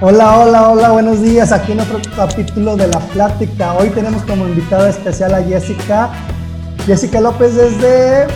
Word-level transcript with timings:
Hola, 0.00 0.38
hola, 0.38 0.68
hola, 0.68 0.90
buenos 0.90 1.20
días. 1.22 1.50
Aquí 1.50 1.72
en 1.72 1.80
otro 1.80 1.98
capítulo 2.14 2.76
de 2.76 2.86
La 2.86 3.00
Plática. 3.00 3.72
Hoy 3.72 3.90
tenemos 3.90 4.22
como 4.22 4.46
invitada 4.46 4.88
especial 4.88 5.34
a 5.34 5.42
Jessica. 5.42 6.10
Jessica 6.86 7.20
López 7.20 7.56
desde 7.56 8.28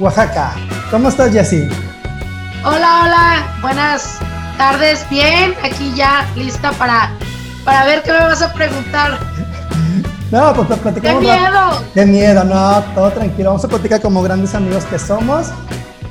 Oaxaca. 0.00 0.52
¿Cómo 0.90 1.08
estás, 1.08 1.30
Jessy? 1.30 1.68
Hola, 2.64 3.02
hola, 3.04 3.58
buenas 3.62 4.18
tardes. 4.58 5.06
Bien, 5.08 5.54
aquí 5.62 5.92
ya 5.94 6.26
lista 6.34 6.72
para, 6.72 7.12
para 7.64 7.84
ver 7.84 8.02
qué 8.02 8.10
me 8.12 8.18
vas 8.18 8.42
a 8.42 8.52
preguntar. 8.52 9.18
No, 10.32 10.54
pues 10.54 10.78
platicamos. 10.78 11.24
¡Qué 11.24 11.28
miedo! 11.28 11.84
¡Qué 11.92 12.06
miedo! 12.06 12.44
No, 12.44 12.84
todo 12.94 13.10
tranquilo. 13.10 13.50
Vamos 13.50 13.64
a 13.64 13.68
platicar 13.68 14.00
como 14.00 14.22
grandes 14.22 14.54
amigos 14.54 14.84
que 14.84 14.96
somos 14.96 15.48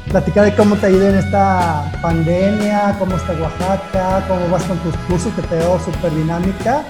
platicar 0.10 0.46
de 0.46 0.56
cómo 0.56 0.76
te 0.76 0.88
ha 0.88 0.90
ido 0.90 1.08
en 1.08 1.16
esta 1.16 1.92
pandemia, 2.02 2.96
cómo 2.98 3.16
está 3.16 3.34
Oaxaca, 3.34 4.26
cómo 4.28 4.50
vas 4.50 4.64
con 4.64 4.78
tus 4.80 4.96
cursos, 5.08 5.32
que 5.34 5.42
te 5.44 5.56
veo 5.56 5.80
súper 5.80 6.14
dinámica, 6.14 6.84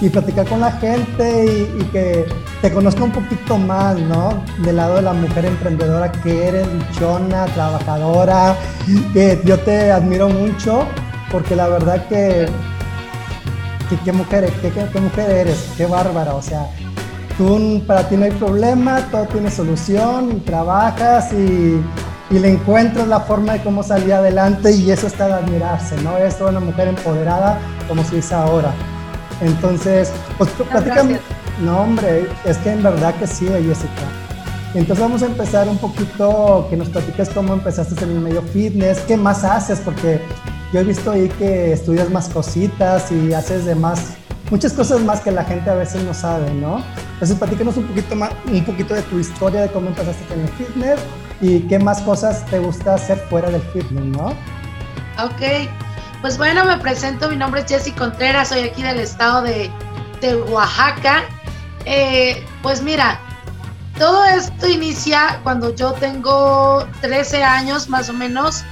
y 0.00 0.08
platicar 0.08 0.46
con 0.46 0.60
la 0.60 0.70
gente 0.72 1.66
y, 1.78 1.84
que 1.86 2.26
te 2.62 2.72
conozca 2.72 3.02
un 3.02 3.12
poquito 3.12 3.58
más, 3.58 3.98
¿no? 3.98 4.42
Del 4.58 4.76
lado 4.76 4.96
de 4.96 5.02
la 5.02 5.12
mujer 5.12 5.46
emprendedora 5.46 6.12
que 6.12 6.48
eres, 6.48 6.66
luchona, 6.72 7.46
trabajadora, 7.46 8.56
que 9.12 9.40
yo 9.44 9.58
te 9.60 9.90
admiro 9.90 10.28
mucho, 10.28 10.86
porque 11.30 11.56
la 11.56 11.68
verdad 11.68 12.06
que, 12.08 12.46
qué 14.04 14.12
mujer, 14.12 14.52
qué, 14.60 14.70
qué 14.70 15.00
mujer 15.00 15.30
eres, 15.30 15.72
qué 15.76 15.86
bárbara, 15.86 16.34
o 16.34 16.42
sea, 16.42 16.66
tú 17.36 17.82
para 17.86 18.08
ti 18.08 18.16
no 18.16 18.24
hay 18.24 18.32
problema, 18.32 19.00
todo 19.10 19.24
tiene 19.26 19.50
solución, 19.50 20.42
trabajas 20.44 21.32
y 21.32 21.80
y 22.30 22.38
le 22.38 22.50
encuentras 22.50 23.06
la 23.06 23.20
forma 23.20 23.54
de 23.54 23.62
cómo 23.62 23.82
salir 23.82 24.12
adelante 24.12 24.72
y 24.72 24.90
eso 24.90 25.06
está 25.06 25.28
de 25.28 25.34
admirarse, 25.34 25.96
¿no? 26.02 26.16
Es 26.18 26.36
toda 26.36 26.50
una 26.50 26.60
mujer 26.60 26.88
empoderada 26.88 27.58
como 27.88 28.02
se 28.04 28.16
dice 28.16 28.34
ahora. 28.34 28.72
Entonces, 29.40 30.10
pues 30.38 30.50
platícame. 30.50 31.20
No, 31.60 31.82
hombre, 31.82 32.28
es 32.44 32.58
que 32.58 32.72
en 32.72 32.82
verdad 32.82 33.14
que 33.14 33.26
sí, 33.26 33.46
Jessica. 33.46 34.02
Entonces 34.74 35.02
vamos 35.02 35.22
a 35.22 35.26
empezar 35.26 35.68
un 35.68 35.78
poquito, 35.78 36.66
que 36.68 36.76
nos 36.76 36.88
platiques 36.88 37.30
cómo 37.30 37.54
empezaste 37.54 38.04
en 38.04 38.10
el 38.10 38.20
medio 38.20 38.42
fitness, 38.42 38.98
qué 39.00 39.16
más 39.16 39.42
haces, 39.42 39.80
porque 39.80 40.20
yo 40.72 40.80
he 40.80 40.84
visto 40.84 41.12
ahí 41.12 41.28
que 41.38 41.72
estudias 41.72 42.10
más 42.10 42.28
cositas 42.28 43.10
y 43.10 43.32
haces 43.32 43.64
de 43.64 43.74
más, 43.74 44.16
muchas 44.50 44.74
cosas 44.74 45.00
más 45.00 45.20
que 45.20 45.30
la 45.30 45.44
gente 45.44 45.70
a 45.70 45.74
veces 45.74 46.02
no 46.02 46.12
sabe, 46.12 46.52
¿no? 46.52 46.82
Entonces 47.14 47.38
platícanos 47.38 47.78
un 47.78 47.86
poquito 47.86 48.16
más, 48.16 48.32
un 48.52 48.64
poquito 48.64 48.92
de 48.92 49.02
tu 49.02 49.18
historia 49.18 49.62
de 49.62 49.68
cómo 49.68 49.86
empezaste 49.88 50.34
en 50.34 50.40
el 50.40 50.48
fitness 50.48 51.00
y 51.40 51.60
qué 51.68 51.78
más 51.78 52.00
cosas 52.02 52.44
te 52.46 52.58
gusta 52.58 52.94
hacer 52.94 53.18
fuera 53.28 53.50
del 53.50 53.62
fitness, 53.72 54.04
¿no? 54.04 54.28
Ok, 55.22 55.68
pues 56.20 56.38
bueno, 56.38 56.64
me 56.64 56.78
presento, 56.78 57.28
mi 57.28 57.36
nombre 57.36 57.60
es 57.60 57.66
Jessy 57.68 57.92
Contreras, 57.92 58.48
soy 58.48 58.60
aquí 58.60 58.82
del 58.82 59.00
estado 59.00 59.42
de, 59.42 59.70
Oaxaca. 60.48 61.22
Eh, 61.84 62.44
pues 62.62 62.82
mira, 62.82 63.20
todo 63.96 64.24
esto 64.24 64.68
inicia 64.68 65.38
cuando 65.44 65.72
yo 65.74 65.92
tengo 65.92 66.84
13 67.00 67.44
años 67.44 67.88
más 67.88 68.08
o 68.08 68.12
menos. 68.12 68.64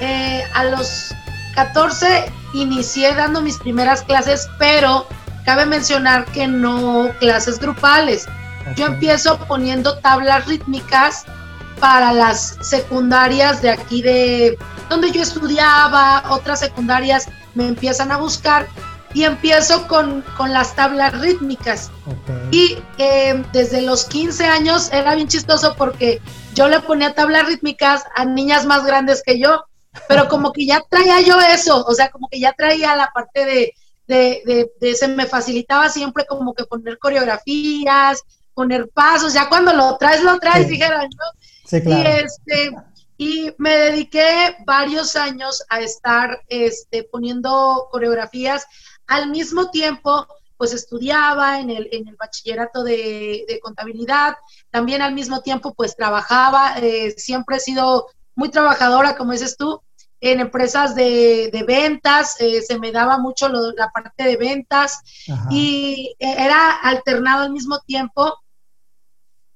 Eh, 0.00 0.42
a 0.52 0.64
los 0.64 1.14
14 1.54 2.30
inicié 2.54 3.14
dando 3.14 3.40
mis 3.40 3.56
primeras 3.58 4.02
clases, 4.02 4.48
pero 4.58 5.06
cabe 5.44 5.64
mencionar 5.64 6.24
que 6.26 6.48
no 6.48 7.08
clases 7.20 7.60
grupales. 7.60 8.26
Yo 8.74 8.86
empiezo 8.86 9.38
poniendo 9.46 9.98
tablas 9.98 10.46
rítmicas 10.46 11.24
para 11.80 12.12
las 12.12 12.56
secundarias 12.62 13.62
de 13.62 13.70
aquí 13.70 14.02
de 14.02 14.58
donde 14.88 15.10
yo 15.10 15.22
estudiaba, 15.22 16.24
otras 16.30 16.60
secundarias 16.60 17.28
me 17.54 17.66
empiezan 17.66 18.12
a 18.12 18.18
buscar 18.18 18.68
y 19.14 19.24
empiezo 19.24 19.88
con, 19.88 20.24
las 20.48 20.76
tablas 20.76 21.18
rítmicas. 21.18 21.90
Y 22.50 22.76
eh, 22.98 23.42
desde 23.52 23.80
los 23.82 24.04
15 24.04 24.44
años 24.44 24.92
era 24.92 25.14
bien 25.14 25.28
chistoso 25.28 25.74
porque 25.76 26.20
yo 26.54 26.68
le 26.68 26.80
ponía 26.80 27.14
tablas 27.14 27.46
rítmicas 27.46 28.04
a 28.14 28.24
niñas 28.24 28.66
más 28.66 28.84
grandes 28.84 29.22
que 29.22 29.38
yo, 29.38 29.64
pero 30.08 30.28
como 30.28 30.52
que 30.52 30.66
ya 30.66 30.82
traía 30.88 31.20
yo 31.22 31.40
eso, 31.40 31.84
o 31.86 31.94
sea, 31.94 32.10
como 32.10 32.28
que 32.28 32.40
ya 32.40 32.52
traía 32.52 32.94
la 32.94 33.10
parte 33.14 33.46
de, 33.46 33.74
de, 34.06 34.70
de 34.78 34.94
se 34.94 35.08
me 35.08 35.26
facilitaba 35.26 35.88
siempre 35.88 36.26
como 36.26 36.52
que 36.52 36.64
poner 36.64 36.98
coreografías, 36.98 38.22
poner 38.52 38.88
pasos, 38.88 39.32
ya 39.32 39.48
cuando 39.48 39.72
lo 39.72 39.96
traes, 39.96 40.22
lo 40.22 40.38
traes, 40.38 40.68
dijeron, 40.68 41.00
¿no? 41.00 41.45
Y, 41.72 42.06
este, 42.06 42.70
y 43.18 43.52
me 43.58 43.76
dediqué 43.76 44.56
varios 44.64 45.16
años 45.16 45.62
a 45.68 45.80
estar 45.80 46.42
este, 46.48 47.04
poniendo 47.04 47.88
coreografías. 47.90 48.66
Al 49.06 49.30
mismo 49.30 49.70
tiempo, 49.70 50.26
pues 50.56 50.72
estudiaba 50.72 51.60
en 51.60 51.70
el, 51.70 51.88
en 51.92 52.08
el 52.08 52.16
bachillerato 52.16 52.84
de, 52.84 53.58
contabilidad. 53.62 54.34
También 54.70 55.02
al 55.02 55.14
mismo 55.14 55.40
tiempo, 55.40 55.74
pues 55.74 55.96
trabajaba. 55.96 56.78
Eh, 56.78 57.14
siempre 57.16 57.56
he 57.56 57.60
sido 57.60 58.08
muy 58.34 58.50
trabajadora, 58.50 59.16
como 59.16 59.32
dices 59.32 59.56
tú, 59.56 59.80
en 60.20 60.40
empresas 60.40 60.94
de, 60.94 61.64
ventas. 61.66 62.40
Eh, 62.40 62.62
se 62.62 62.78
me 62.78 62.92
daba 62.92 63.18
mucho 63.18 63.48
la 63.48 63.90
parte 63.90 64.24
de 64.24 64.36
ventas. 64.36 65.00
Y 65.50 66.14
era 66.18 66.70
alternado 66.70 67.44
al 67.44 67.52
mismo 67.52 67.80
tiempo 67.80 68.38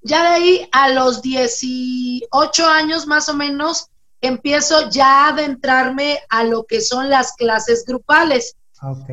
ya 0.03 0.23
de 0.23 0.29
ahí 0.29 0.69
a 0.73 0.91
los 0.91 1.23
18 1.23 2.67
años 2.67 3.07
más 3.07 3.29
o 3.29 3.35
menos 3.35 3.89
empiezo 4.21 4.91
ya 4.91 5.25
a 5.25 5.29
adentrarme 5.29 6.21
a 6.29 6.45
lo 6.45 6.65
que 6.65 6.81
son 6.81 7.09
las 7.09 7.33
clases 7.33 7.85
grupales. 7.85 8.57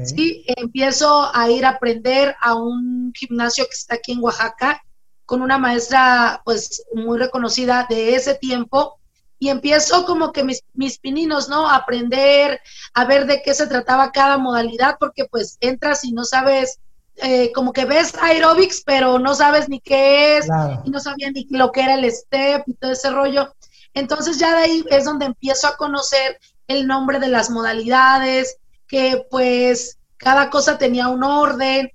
Sí, 0.06 0.46
empiezo 0.48 1.30
a 1.34 1.50
ir 1.50 1.66
a 1.66 1.72
aprender 1.72 2.36
a 2.40 2.56
un 2.56 3.12
gimnasio 3.14 3.66
que 3.66 3.74
está 3.74 3.96
aquí 3.96 4.14
en 4.14 4.24
Oaxaca 4.24 4.82
con 5.26 5.42
una 5.42 5.58
maestra 5.58 6.42
pues 6.46 6.84
muy 6.94 7.18
reconocida 7.18 7.86
de 7.90 8.16
ese 8.16 8.36
tiempo 8.36 8.98
y 9.40 9.50
empiezo 9.50 10.06
como 10.06 10.32
que 10.32 10.44
mis, 10.44 10.64
mis 10.74 11.00
pininos, 11.00 11.50
¿no? 11.50 11.68
A 11.68 11.76
aprender, 11.76 12.62
a 12.94 13.06
ver 13.06 13.28
de 13.28 13.42
qué 13.42 13.54
se 13.54 13.68
trataba 13.68 14.12
cada 14.12 14.38
modalidad, 14.38 14.96
porque 15.00 15.26
pues 15.26 15.58
entras 15.60 16.04
y 16.06 16.14
no 16.14 16.24
sabes 16.24 16.80
eh, 17.18 17.52
como 17.52 17.74
que 17.74 17.86
ves 17.86 18.14
aerobics, 18.22 18.84
pero 18.86 19.20
no 19.20 19.34
sabes 19.34 19.70
ni 19.70 19.80
qué 19.80 20.38
es, 20.38 20.48
y 20.84 20.90
no 20.90 21.00
sabía 21.00 21.32
ni 21.32 21.48
lo 21.50 21.72
que 21.72 21.82
era 21.82 21.96
el 21.96 22.12
step 22.12 22.64
y 22.68 22.74
todo 22.74 22.92
ese 22.92 23.10
rollo. 23.10 23.54
Entonces 23.94 24.38
ya 24.38 24.56
de 24.56 24.64
ahí 24.64 24.86
es 24.90 25.06
donde 25.06 25.26
empiezo 25.26 25.68
a 25.68 25.78
conocer 25.78 26.40
el 26.68 26.86
nombre 26.86 27.20
de 27.20 27.30
las 27.30 27.50
modalidades, 27.50 28.58
que 28.88 29.26
pues 29.30 29.98
cada 30.18 30.50
cosa 30.50 30.78
tenía 30.78 31.08
un 31.08 31.24
orden. 31.24 31.92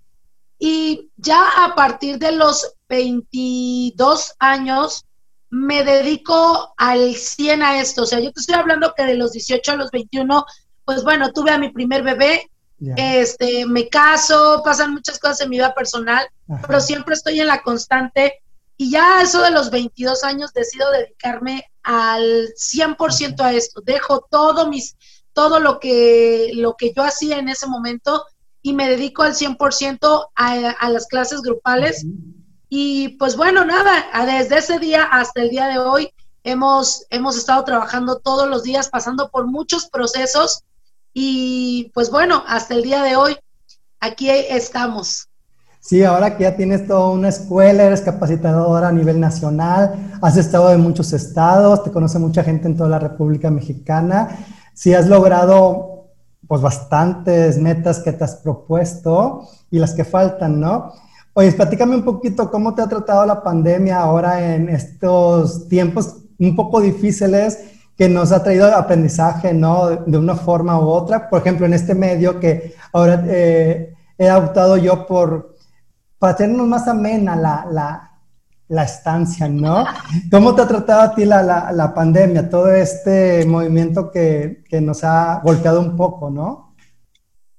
Y 0.59 1.11
ya 1.17 1.65
a 1.65 1.75
partir 1.75 2.19
de 2.19 2.33
los 2.33 2.75
22 2.89 4.35
años 4.39 5.05
me 5.51 5.85
dedico 5.85 6.73
al 6.77 7.15
100 7.15 7.63
a 7.63 7.81
esto. 7.81 8.03
O 8.03 8.07
sea, 8.07 8.21
yo 8.21 8.33
te 8.33 8.41
estoy 8.41 8.55
hablando 8.55 8.95
que 8.97 9.05
de 9.05 9.15
los 9.15 9.33
18 9.33 9.73
a 9.73 9.77
los 9.77 9.91
21, 9.91 10.45
pues 10.85 11.05
bueno, 11.05 11.33
tuve 11.33 11.51
a 11.51 11.59
mi 11.59 11.71
primer 11.71 12.03
bebé, 12.03 12.51
este, 12.97 13.67
me 13.67 13.89
caso, 13.89 14.63
pasan 14.65 14.93
muchas 14.93 15.19
cosas 15.19 15.41
en 15.43 15.51
mi 15.51 15.57
vida 15.57 15.75
personal, 15.75 16.27
pero 16.67 16.81
siempre 16.81 17.15
estoy 17.15 17.41
en 17.41 17.47
la 17.47 17.63
constante 17.63 18.43
y 18.77 18.91
ya 18.91 19.23
eso 19.23 19.43
de 19.43 19.51
los 19.51 19.71
22 19.71 20.25
años 20.25 20.53
decido 20.53 20.91
dedicarme 20.91 21.65
al 21.83 22.49
100% 22.57 23.41
a 23.41 23.53
esto. 23.53 23.81
Dejo 23.85 24.27
todo 24.31 24.69
mis 24.69 24.97
todo 25.35 25.61
lo 25.61 25.81
que 25.81 26.51
lo 26.55 26.77
que 26.77 26.93
yo 26.95 27.03
hacía 27.03 27.39
en 27.39 27.49
ese 27.49 27.67
momento 27.67 28.25
y 28.61 28.75
me 28.75 28.89
dedico 28.89 29.23
al 29.23 29.35
100% 29.35 30.27
a, 30.35 30.71
a 30.71 30.91
las 30.91 31.07
clases 31.07 31.41
grupales. 31.43 32.05
Y 32.69 33.11
pues 33.19 33.37
bueno, 33.37 33.65
nada, 33.65 34.07
desde 34.25 34.59
ese 34.59 34.79
día 34.79 35.05
hasta 35.05 35.43
el 35.43 35.51
día 35.51 35.67
de 35.69 35.79
hoy 35.79 36.13
hemos, 36.45 37.07
hemos 37.11 37.37
estado 37.37 37.65
trabajando 37.65 38.19
todos 38.21 38.49
los 38.49 38.63
días, 38.63 38.89
pasando 38.89 39.31
por 39.31 39.47
muchos 39.47 39.89
procesos 39.89 40.65
y 41.15 41.91
pues 41.95 42.11
bueno, 42.11 42.43
hasta 42.47 42.75
el 42.75 42.83
día 42.83 43.03
de 43.03 43.17
hoy, 43.17 43.37
aquí 44.01 44.31
estamos. 44.31 45.29
Sí, 45.81 46.05
ahora 46.05 46.37
que 46.37 46.45
ya 46.45 46.57
tienes 46.57 46.87
toda 46.87 47.11
una 47.11 47.29
escuela, 47.29 47.83
eres 47.83 48.03
capacitadora 48.03 48.89
a 48.89 48.93
nivel 48.93 49.19
nacional, 49.19 50.13
has 50.23 50.37
estado 50.37 50.71
en 50.73 50.81
muchos 50.81 51.13
estados, 51.13 51.83
te 51.83 51.91
conoce 51.91 52.21
mucha 52.21 52.45
gente 52.45 52.69
en 52.69 52.77
toda 52.77 52.89
la 52.89 53.01
República 53.01 53.51
Mexicana. 53.51 54.47
Sí 54.75 54.95
has 54.95 55.09
logrado 55.09 56.07
pues 56.47 56.63
bastantes 56.63 57.59
metas 57.59 57.99
que 57.99 58.13
te 58.13 58.23
has 58.23 58.37
propuesto 58.37 59.49
y 59.73 59.81
las 59.81 59.93
que 59.93 60.05
faltan, 60.05 60.61
¿no? 60.61 60.93
Oye, 61.35 61.51
platícame 61.51 61.97
un 61.97 62.05
poquito 62.05 62.51
cómo 62.51 62.75
te 62.75 62.83
ha 62.83 62.89
tratado 62.89 63.27
la 63.27 63.43
pandemia 63.43 63.99
ahora 63.99 64.55
en 64.55 64.69
estos 64.69 65.67
tiempos 65.69 66.17
un 66.39 66.55
poco 66.55 66.81
difíciles 66.81 67.59
que 68.03 68.09
nos 68.09 68.33
ha 68.33 68.43
traído 68.43 68.67
aprendizaje, 68.75 69.55
¿no? 69.55 69.91
De 69.91 70.19
una 70.19 70.35
forma 70.35 70.77
u 70.77 70.89
otra. 70.89 71.31
Por 71.31 71.41
ejemplo, 71.41 71.67
en 71.67 71.75
este 71.75 71.95
medio 71.95 72.41
que 72.41 72.75
ahora 72.93 73.23
eh, 73.29 73.95
he 74.19 74.33
optado 74.33 74.77
yo 74.77 75.07
por, 75.07 75.55
para 76.19 76.35
hacernos 76.35 76.67
más 76.67 76.89
amena 76.89 77.37
la, 77.37 77.65
la, 77.71 78.11
la, 78.67 78.83
estancia, 78.83 79.49
¿no? 79.49 79.85
¿Cómo 80.33 80.53
te 80.53 80.63
ha 80.63 80.67
tratado 80.67 81.01
a 81.03 81.15
ti 81.15 81.25
la, 81.25 81.45
la, 81.45 81.71
la 81.71 81.95
pandemia, 81.95 82.51
todo 82.51 82.73
este 82.73 83.45
movimiento 83.47 84.11
que, 84.11 84.65
que, 84.69 84.81
nos 84.81 85.05
ha 85.05 85.41
golpeado 85.45 85.79
un 85.79 85.97
poco, 85.97 86.29
¿no? 86.29 86.75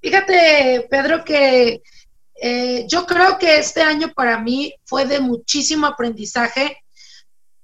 Fíjate, 0.01 0.87
Pedro, 0.89 1.23
que 1.23 1.81
eh, 2.41 2.85
yo 2.89 3.05
creo 3.05 3.37
que 3.37 3.59
este 3.59 3.81
año 3.81 4.11
para 4.13 4.39
mí 4.39 4.73
fue 4.83 5.05
de 5.05 5.21
muchísimo 5.21 5.87
aprendizaje, 5.87 6.82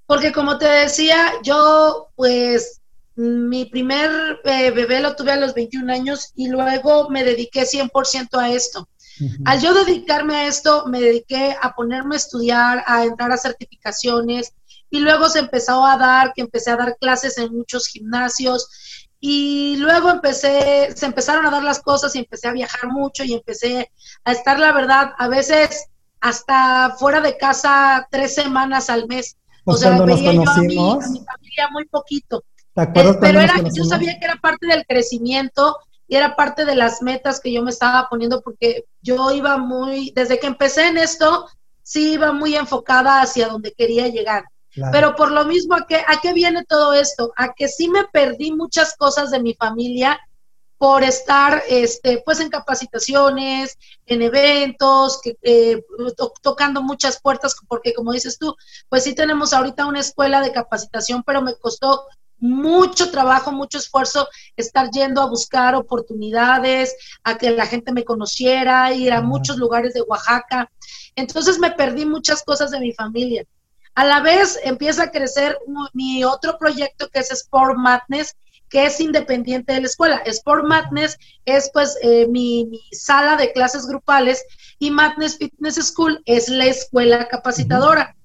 porque 0.09 0.31
como 0.31 0.57
te 0.57 0.65
decía, 0.65 1.33
yo 1.43 2.09
pues 2.15 2.81
mi 3.15 3.65
primer 3.65 4.39
eh, 4.43 4.71
bebé 4.71 5.01
lo 5.01 5.15
tuve 5.15 5.33
a 5.33 5.35
los 5.35 5.53
21 5.53 5.93
años 5.93 6.31
y 6.35 6.47
luego 6.47 7.11
me 7.11 7.23
dediqué 7.23 7.61
100% 7.61 8.39
a 8.39 8.49
esto. 8.49 8.89
Al 9.45 9.61
yo 9.61 9.71
dedicarme 9.75 10.35
a 10.35 10.47
esto, 10.47 10.87
me 10.87 10.99
dediqué 10.99 11.55
a 11.61 11.75
ponerme 11.75 12.15
a 12.15 12.17
estudiar, 12.17 12.83
a 12.87 13.03
entrar 13.03 13.31
a 13.31 13.37
certificaciones 13.37 14.53
y 14.89 14.97
luego 14.97 15.29
se 15.29 15.39
empezó 15.39 15.85
a 15.85 15.95
dar, 15.95 16.33
que 16.33 16.41
empecé 16.41 16.71
a 16.71 16.77
dar 16.77 16.97
clases 16.99 17.37
en 17.37 17.55
muchos 17.55 17.85
gimnasios 17.85 19.05
y 19.19 19.75
luego 19.77 20.09
empecé, 20.09 20.91
se 20.95 21.05
empezaron 21.05 21.45
a 21.45 21.51
dar 21.51 21.63
las 21.63 21.83
cosas 21.83 22.15
y 22.15 22.19
empecé 22.19 22.47
a 22.47 22.53
viajar 22.53 22.89
mucho 22.89 23.23
y 23.23 23.33
empecé 23.33 23.91
a 24.23 24.31
estar, 24.31 24.59
la 24.59 24.71
verdad, 24.71 25.11
a 25.19 25.27
veces 25.27 25.85
hasta 26.19 26.95
fuera 26.97 27.21
de 27.21 27.37
casa 27.37 28.07
tres 28.09 28.33
semanas 28.33 28.89
al 28.89 29.05
mes. 29.05 29.35
O 29.65 29.73
sea, 29.73 30.01
veía 30.01 30.33
yo 30.33 30.49
a 30.49 30.61
mi, 30.61 30.75
familia 30.75 31.69
muy 31.71 31.85
poquito. 31.85 32.43
pero 32.73 33.39
era, 33.39 33.55
yo 33.73 33.83
sabía 33.83 34.17
que 34.19 34.25
era 34.25 34.35
parte 34.37 34.67
del 34.67 34.85
crecimiento 34.85 35.77
y 36.07 36.15
era 36.15 36.35
parte 36.35 36.65
de 36.65 36.75
las 36.75 37.01
metas 37.01 37.39
que 37.39 37.53
yo 37.53 37.61
me 37.61 37.69
estaba 37.69 38.07
poniendo 38.09 38.41
porque 38.41 38.85
yo 39.01 39.31
iba 39.31 39.57
muy, 39.57 40.11
desde 40.15 40.39
que 40.39 40.47
empecé 40.47 40.87
en 40.87 40.97
esto, 40.97 41.47
sí 41.83 42.13
iba 42.13 42.31
muy 42.31 42.55
enfocada 42.55 43.21
hacia 43.21 43.47
donde 43.47 43.73
quería 43.73 44.07
llegar. 44.07 44.45
Pero 44.91 45.15
por 45.15 45.31
lo 45.31 45.45
mismo, 45.45 45.75
¿a 45.75 45.85
qué, 45.87 45.97
¿a 46.07 46.21
qué 46.21 46.31
viene 46.31 46.63
todo 46.63 46.93
esto? 46.93 47.33
A 47.35 47.53
que 47.53 47.67
sí 47.67 47.89
me 47.89 48.05
perdí 48.05 48.51
muchas 48.51 48.95
cosas 48.95 49.31
de 49.31 49.41
mi 49.41 49.53
familia 49.55 50.19
por 50.79 51.03
estar 51.03 51.61
este, 51.67 52.23
pues 52.23 52.39
en 52.39 52.49
capacitaciones, 52.49 53.77
en 54.05 54.21
eventos, 54.21 55.19
que, 55.21 55.37
eh, 55.41 55.83
tocando 56.41 56.81
muchas 56.81 57.21
puertas, 57.21 57.53
porque 57.67 57.93
como 57.93 58.13
dices 58.13 58.39
tú, 58.39 58.55
pues 58.87 59.03
sí 59.03 59.13
tenemos 59.13 59.51
ahorita 59.51 59.85
una 59.85 59.99
escuela 59.99 60.41
de 60.41 60.53
capacitación, 60.53 61.21
pero 61.23 61.41
me 61.41 61.53
costó 61.55 62.05
mucho 62.37 63.11
trabajo, 63.11 63.51
mucho 63.51 63.77
esfuerzo 63.77 64.29
estar 64.55 64.89
yendo 64.91 65.21
a 65.21 65.29
buscar 65.29 65.75
oportunidades, 65.75 66.95
a 67.25 67.37
que 67.37 67.51
la 67.51 67.65
gente 67.65 67.91
me 67.91 68.05
conociera, 68.05 68.93
ir 68.93 69.11
a 69.11 69.21
muchos 69.21 69.57
lugares 69.57 69.93
de 69.93 70.01
Oaxaca. 70.01 70.71
Entonces 71.13 71.59
me 71.59 71.71
perdí 71.71 72.05
muchas 72.05 72.41
cosas 72.41 72.71
de 72.71 72.79
mi 72.79 72.93
familia. 72.93 73.43
A 73.95 74.05
la 74.05 74.21
vez 74.21 74.57
empieza 74.63 75.03
a 75.03 75.11
crecer 75.11 75.57
mi 75.91 76.23
otro 76.23 76.57
proyecto 76.57 77.09
que 77.09 77.19
es 77.19 77.31
Sport 77.31 77.75
Madness, 77.75 78.33
que 78.69 78.85
es 78.85 78.99
independiente 78.99 79.73
de 79.73 79.81
la 79.81 79.87
escuela. 79.87 80.17
Sport 80.25 80.65
Madness 80.65 81.17
es 81.45 81.69
pues 81.73 81.97
eh, 82.01 82.27
mi, 82.27 82.69
sala 82.91 83.35
de 83.35 83.51
clases 83.51 83.87
grupales 83.87 84.43
y 84.77 84.91
Madness 84.91 85.37
Fitness 85.37 85.75
School 85.75 86.21
es 86.25 86.49
la 86.49 86.65
escuela 86.65 87.27
capacitadora. 87.27 88.15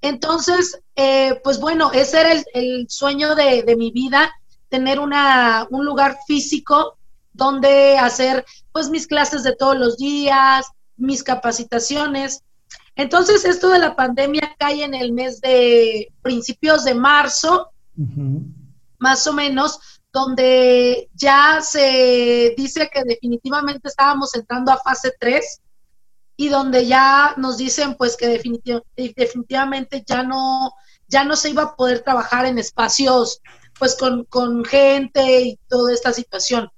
Entonces, 0.00 0.80
eh, 0.94 1.40
pues 1.42 1.58
bueno, 1.58 1.90
ese 1.92 2.20
era 2.20 2.32
el, 2.54 2.86
sueño 2.88 3.34
de, 3.34 3.74
mi 3.76 3.90
vida, 3.90 4.32
tener 4.68 5.00
una, 5.00 5.66
un 5.70 5.84
lugar 5.84 6.18
físico 6.26 6.96
donde 7.32 7.98
hacer 7.98 8.44
pues 8.72 8.90
mis 8.90 9.06
clases 9.06 9.42
de 9.42 9.56
todos 9.56 9.76
los 9.76 9.96
días, 9.96 10.66
mis 10.96 11.22
capacitaciones. 11.22 12.42
Entonces, 12.94 13.44
esto 13.44 13.70
de 13.70 13.78
la 13.78 13.96
pandemia 13.96 14.54
cae 14.58 14.84
en 14.84 14.94
el 14.94 15.12
mes 15.12 15.40
de 15.40 16.12
principios 16.22 16.84
de 16.84 16.94
marzo, 16.94 17.70
más 18.98 19.26
o 19.26 19.32
menos, 19.32 19.80
donde 20.12 21.08
ya 21.14 21.60
se 21.62 22.54
dice 22.56 22.90
que 22.92 23.04
definitivamente 23.04 23.88
estábamos 23.88 24.34
entrando 24.34 24.72
a 24.72 24.78
fase 24.78 25.12
3 25.18 25.60
y 26.36 26.48
donde 26.48 26.86
ya 26.86 27.34
nos 27.36 27.56
dicen 27.56 27.96
pues 27.96 28.16
que 28.16 28.40
definitivamente 28.96 30.04
ya 30.06 30.22
no, 30.22 30.72
ya 31.08 31.24
no 31.24 31.36
se 31.36 31.50
iba 31.50 31.62
a 31.64 31.76
poder 31.76 32.00
trabajar 32.00 32.46
en 32.46 32.58
espacios 32.58 33.40
pues 33.78 33.96
con, 33.96 34.24
con 34.24 34.64
gente 34.64 35.40
y 35.40 35.58
toda 35.68 35.92
esta 35.92 36.12
situación. 36.12 36.70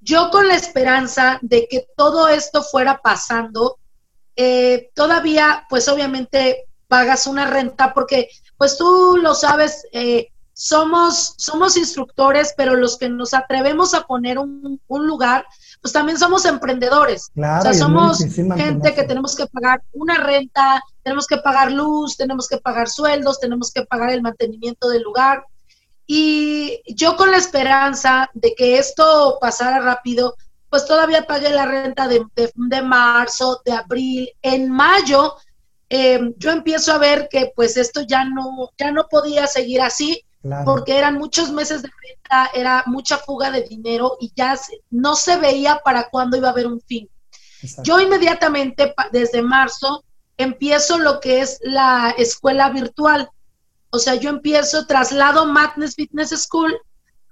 Yo 0.00 0.30
con 0.30 0.48
la 0.48 0.54
esperanza 0.54 1.38
de 1.42 1.66
que 1.68 1.86
todo 1.96 2.28
esto 2.28 2.62
fuera 2.62 3.00
pasando, 3.02 3.78
eh, 4.36 4.90
todavía 4.94 5.66
pues 5.68 5.88
obviamente 5.88 6.66
pagas 6.88 7.26
una 7.26 7.46
renta 7.46 7.92
porque 7.92 8.28
pues 8.56 8.76
tú 8.76 9.18
lo 9.20 9.34
sabes, 9.34 9.86
eh, 9.92 10.28
somos, 10.60 11.32
somos 11.38 11.78
instructores, 11.78 12.52
pero 12.54 12.76
los 12.76 12.98
que 12.98 13.08
nos 13.08 13.32
atrevemos 13.32 13.94
a 13.94 14.02
poner 14.02 14.38
un, 14.38 14.78
un 14.86 15.06
lugar, 15.06 15.46
pues 15.80 15.90
también 15.90 16.18
somos 16.18 16.44
emprendedores. 16.44 17.30
o 17.34 17.62
sea, 17.62 17.72
somos 17.72 18.18
gente 18.18 18.94
que 18.94 19.04
tenemos 19.04 19.34
que 19.34 19.46
pagar 19.46 19.82
una 19.94 20.18
renta, 20.18 20.82
tenemos 21.02 21.26
que 21.26 21.38
pagar 21.38 21.72
luz, 21.72 22.18
tenemos 22.18 22.46
que 22.46 22.58
pagar 22.58 22.90
sueldos, 22.90 23.40
tenemos 23.40 23.72
que 23.72 23.86
pagar 23.86 24.10
el 24.10 24.20
mantenimiento 24.20 24.90
del 24.90 25.02
lugar. 25.02 25.46
Y 26.06 26.82
yo 26.94 27.16
con 27.16 27.30
la 27.30 27.38
esperanza 27.38 28.28
de 28.34 28.54
que 28.54 28.76
esto 28.76 29.38
pasara 29.40 29.80
rápido, 29.80 30.34
pues 30.68 30.84
todavía 30.84 31.26
pagué 31.26 31.48
la 31.48 31.64
renta 31.64 32.06
de, 32.06 32.22
de, 32.36 32.82
marzo, 32.82 33.62
de 33.64 33.72
abril, 33.72 34.28
en 34.42 34.70
mayo. 34.70 35.36
Eh, 35.88 36.20
yo 36.36 36.50
empiezo 36.50 36.92
a 36.92 36.98
ver 36.98 37.28
que 37.30 37.50
pues 37.56 37.78
esto 37.78 38.02
ya 38.02 38.26
no, 38.26 38.68
ya 38.76 38.92
no 38.92 39.06
podía 39.08 39.46
seguir 39.46 39.80
así 39.80 40.22
porque 40.64 40.96
eran 40.96 41.16
muchos 41.18 41.52
meses 41.52 41.82
de 41.82 41.88
renta, 41.88 42.50
era 42.54 42.82
mucha 42.86 43.18
fuga 43.18 43.50
de 43.50 43.62
dinero 43.62 44.16
y 44.20 44.32
ya 44.34 44.58
no 44.90 45.14
se 45.14 45.36
veía 45.36 45.80
para 45.84 46.08
cuándo 46.08 46.36
iba 46.36 46.48
a 46.48 46.52
haber 46.52 46.66
un 46.66 46.80
fin. 46.80 47.08
Yo 47.82 48.00
inmediatamente, 48.00 48.94
desde 49.12 49.42
marzo, 49.42 50.04
empiezo 50.38 50.98
lo 50.98 51.20
que 51.20 51.40
es 51.40 51.58
la 51.62 52.14
escuela 52.16 52.70
virtual. 52.70 53.28
O 53.90 53.98
sea, 53.98 54.14
yo 54.14 54.30
empiezo, 54.30 54.86
traslado 54.86 55.44
Madness 55.44 55.94
Fitness 55.94 56.30
School 56.30 56.74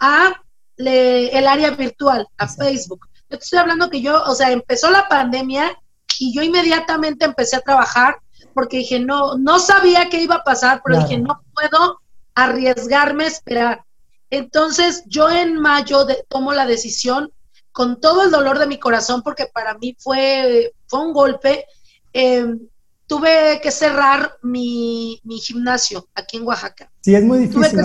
a 0.00 0.34
el 0.76 1.48
área 1.48 1.70
virtual, 1.70 2.28
a 2.36 2.46
Facebook. 2.46 3.08
Yo 3.30 3.38
te 3.38 3.44
estoy 3.44 3.58
hablando 3.58 3.90
que 3.90 4.02
yo, 4.02 4.22
o 4.24 4.34
sea, 4.34 4.52
empezó 4.52 4.90
la 4.90 5.08
pandemia 5.08 5.76
y 6.18 6.34
yo 6.34 6.42
inmediatamente 6.42 7.24
empecé 7.24 7.56
a 7.56 7.60
trabajar 7.60 8.18
porque 8.54 8.78
dije, 8.78 9.00
no, 9.00 9.36
no 9.38 9.58
sabía 9.58 10.08
qué 10.08 10.20
iba 10.20 10.36
a 10.36 10.44
pasar, 10.44 10.82
pero 10.84 11.00
dije, 11.00 11.18
no 11.18 11.40
puedo 11.54 12.00
arriesgarme 12.38 13.24
a 13.24 13.28
esperar. 13.28 13.84
Entonces 14.30 15.02
yo 15.06 15.28
en 15.28 15.60
mayo 15.60 16.06
tomo 16.28 16.52
la 16.52 16.66
decisión 16.66 17.32
con 17.72 18.00
todo 18.00 18.24
el 18.24 18.30
dolor 18.30 18.58
de 18.58 18.66
mi 18.66 18.78
corazón, 18.78 19.22
porque 19.22 19.46
para 19.52 19.74
mí 19.74 19.96
fue, 19.98 20.72
fue 20.86 21.00
un 21.00 21.12
golpe. 21.12 21.64
Em, 22.12 22.60
tuve 23.06 23.60
que 23.60 23.70
cerrar 23.70 24.32
mi, 24.42 25.20
gimnasio 25.42 26.06
aquí 26.14 26.36
en 26.36 26.46
Oaxaca. 26.46 26.90
Sí, 27.00 27.14
es 27.14 27.24
muy 27.24 27.38
difícil 27.38 27.80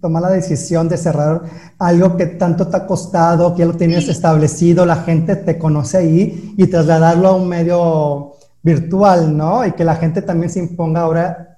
tomar, 0.00 0.22
la 0.22 0.30
decisión 0.30 0.88
de 0.88 0.96
cerrar 0.96 1.42
algo 1.78 2.16
que 2.16 2.26
tanto 2.26 2.68
te 2.68 2.76
ha 2.76 2.86
costado, 2.86 3.54
que 3.54 3.60
ya 3.60 3.66
lo 3.66 3.74
tienes 3.74 4.08
establecido, 4.08 4.86
la 4.86 5.02
gente 5.02 5.36
te 5.36 5.58
conoce 5.58 5.98
ahí 5.98 6.54
y 6.56 6.66
trasladarlo 6.68 7.28
a 7.28 7.34
un 7.34 7.48
medio 7.48 8.36
virtual, 8.62 9.36
¿no? 9.36 9.66
Y 9.66 9.72
que 9.72 9.84
la 9.84 9.96
gente 9.96 10.22
también 10.22 10.50
se 10.50 10.60
imponga 10.60 11.00
ahora 11.00 11.55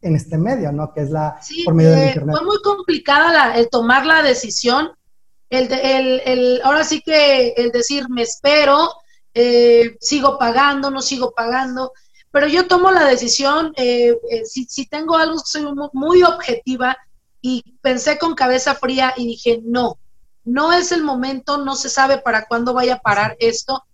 en 0.00 0.16
este 0.16 0.38
medio, 0.38 0.72
¿no? 0.72 0.92
Que 0.92 1.02
es 1.02 1.10
la 1.10 1.40
por 1.64 1.74
medio 1.74 1.90
de 1.90 2.04
eh, 2.04 2.08
internet. 2.08 2.36
Fue 2.36 2.46
muy 2.46 2.62
complicada 2.62 3.56
el 3.56 3.68
tomar 3.68 4.06
la 4.06 4.22
decisión, 4.22 4.92
el, 5.50 5.72
el, 5.72 6.22
el, 6.24 6.60
ahora 6.62 6.84
sí 6.84 7.00
que 7.00 7.54
el 7.56 7.70
decir 7.72 8.08
me 8.08 8.22
espero, 8.22 8.90
eh, 9.34 9.96
sigo 10.00 10.38
pagando, 10.38 10.90
no 10.90 11.00
sigo 11.00 11.32
pagando, 11.32 11.92
pero 12.30 12.46
yo 12.46 12.66
tomo 12.66 12.90
la 12.90 13.04
decisión, 13.04 13.72
eh, 13.76 14.16
si, 14.44 14.64
si, 14.66 14.86
tengo 14.86 15.16
algo, 15.16 15.38
soy 15.38 15.66
muy 15.92 16.22
objetiva 16.22 16.96
y 17.40 17.62
pensé 17.80 18.18
con 18.18 18.34
cabeza 18.34 18.74
fría 18.74 19.14
y 19.16 19.26
dije, 19.26 19.60
no, 19.64 19.98
no 20.44 20.72
es 20.72 20.92
el 20.92 21.02
momento, 21.02 21.58
no 21.58 21.76
se 21.76 21.88
sabe 21.88 22.18
para 22.18 22.46
cuándo 22.46 22.74
vaya 22.74 22.94
a 22.94 23.00
parar 23.00 23.36
esto. 23.38 23.84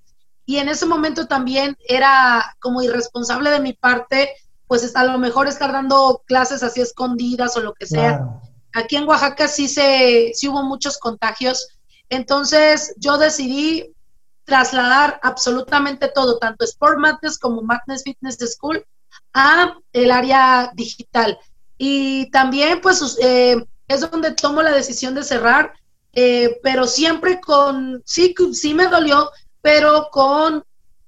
Y 0.46 0.58
en 0.58 0.68
ese 0.68 0.86
momento 0.86 1.26
también 1.26 1.76
era 1.88 2.56
como 2.60 2.82
irresponsable 2.82 3.50
de 3.50 3.60
mi 3.60 3.72
parte 3.72 4.30
pues 4.74 4.96
a 4.96 5.04
lo 5.04 5.20
mejor 5.20 5.46
estar 5.46 5.70
dando 5.70 6.24
clases 6.26 6.64
así 6.64 6.80
escondidas 6.80 7.56
o 7.56 7.60
lo 7.60 7.74
que 7.74 7.86
sea. 7.86 8.26
Aquí 8.72 8.96
en 8.96 9.06
Oaxaca 9.06 9.46
sí 9.46 9.68
se, 9.68 10.32
sí 10.34 10.48
hubo 10.48 10.64
muchos 10.64 10.98
contagios, 10.98 11.68
entonces 12.08 12.92
yo 12.96 13.16
decidí 13.16 13.94
trasladar 14.42 15.20
absolutamente 15.22 16.08
todo, 16.08 16.38
tanto 16.38 16.64
Sport 16.64 16.98
Madness 16.98 17.38
como 17.38 17.62
Madness 17.62 18.02
Fitness 18.02 18.38
School, 18.38 18.84
a 19.32 19.76
el 19.92 20.10
área 20.10 20.72
digital. 20.74 21.38
Y 21.78 22.28
también, 22.32 22.80
pues, 22.80 23.16
eh, 23.22 23.64
es 23.86 24.10
donde 24.10 24.32
tomo 24.32 24.60
la 24.60 24.72
decisión 24.72 25.14
de 25.14 25.22
cerrar, 25.22 25.72
eh, 26.14 26.58
pero 26.64 26.88
siempre 26.88 27.40
con, 27.40 28.02
sí, 28.04 28.34
sí 28.52 28.74
me 28.74 28.88
dolió, 28.88 29.30
pero 29.62 30.08
con 30.10 30.64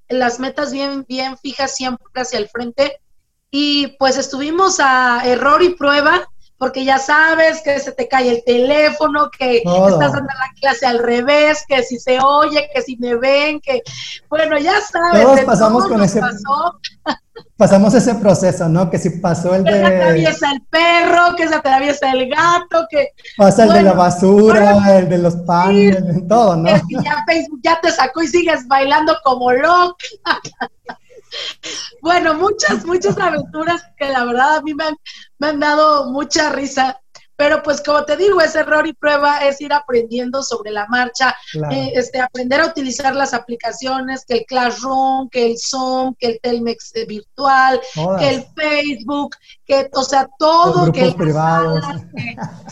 las 0.09 0.39
metas 0.39 0.71
bien, 0.71 1.05
bien 1.09 1.37
fijas 1.37 1.75
siempre 1.75 2.07
hacia 2.15 2.39
el 2.39 2.49
frente 2.49 3.01
y 3.51 3.89
pues 3.99 4.19
estuvimos 4.19 4.81
a 4.81 5.23
error 5.25 5.63
y 5.63 5.71
prueba, 5.71 6.29
porque 6.59 6.85
ya 6.85 6.99
sabes 6.99 7.61
que 7.63 7.79
se 7.79 7.93
te 7.93 8.09
cae 8.09 8.31
el 8.31 8.45
teléfono, 8.45 9.31
que 9.31 9.59
estás 9.59 10.13
dando 10.13 10.21
la 10.21 10.51
clase 10.61 10.87
al 10.87 10.99
revés, 10.99 11.65
que 11.69 11.83
si 11.83 11.99
se 11.99 12.19
oye, 12.21 12.69
que 12.75 12.81
si 12.81 12.97
me 12.97 13.15
ven, 13.17 13.61
que 13.61 13.83
bueno, 14.29 14.59
ya 14.59 14.81
sabes. 14.81 15.23
Todos 15.23 15.41
pasamos 15.41 15.87
con 15.87 16.03
ese 16.03 16.21
pasamos 17.57 17.95
ese 17.95 18.15
proceso, 18.15 18.69
¿no? 18.69 18.89
Que 18.91 18.99
si 18.99 19.11
pasó 19.11 19.55
el 19.55 19.65
de 19.65 19.73
que 19.73 19.79
se 19.79 19.87
atraviesa 19.87 20.53
el 20.53 20.63
perro, 20.63 21.37
que 21.37 21.49
se 21.49 21.55
atraviesa 21.55 22.13
el 22.13 22.31
gato, 22.31 22.87
que 22.91 23.09
pasa 23.37 23.65
el 23.65 23.73
de 23.73 23.83
la 23.83 23.93
basura, 23.93 24.99
el 24.99 25.09
de 25.09 25.19
los 25.19 25.37
panes, 25.37 26.03
todo, 26.29 26.57
¿no? 26.57 26.69
ya 26.69 27.25
Facebook 27.27 27.61
ya 27.63 27.81
te 27.81 27.91
sacó 27.91 28.23
y 28.23 28.29
sigues 28.29 28.67
bailando 28.67 29.15
como 29.25 29.53
loca. 29.53 29.97
bueno, 32.03 32.35
muchas, 32.35 32.85
muchas 32.85 33.19
aventuras 33.19 33.83
que 33.97 34.09
la 34.09 34.25
verdad 34.25 34.57
a 34.57 34.63
mí 34.63 34.75
me 34.75 34.85
han, 34.85 34.97
me 35.39 35.49
han 35.49 35.61
dado 35.61 36.11
mucha 36.11 36.51
risa. 36.51 37.01
Pero 37.37 37.63
pues 37.63 37.83
como 37.83 38.03
te 38.07 38.17
digo, 38.17 38.41
es 38.41 38.55
error 38.55 38.87
y 38.87 38.95
prueba, 38.95 39.41
es 39.41 39.61
ir 39.61 39.71
aprendiendo 39.73 40.43
sobre 40.43 40.71
la 40.71 40.87
marcha, 40.87 41.37
eh, 41.71 41.93
este, 41.95 42.19
aprender 42.19 42.63
a 42.63 42.67
utilizar 42.67 43.15
las 43.15 43.35
aplicaciones, 43.35 44.25
que 44.27 44.39
el 44.39 44.47
Classroom, 44.47 45.29
que 45.29 45.45
el 45.51 45.59
Zoom, 45.59 46.15
que 46.19 46.29
el 46.29 46.41
Telmex 46.41 46.95
virtual, 47.07 47.79
que 48.19 48.29
el 48.31 48.47
Facebook, 48.57 49.37
que, 49.67 49.91
o 49.93 50.03
sea, 50.03 50.27
todo. 50.39 50.91
que 50.91 51.13
privados. 51.13 51.85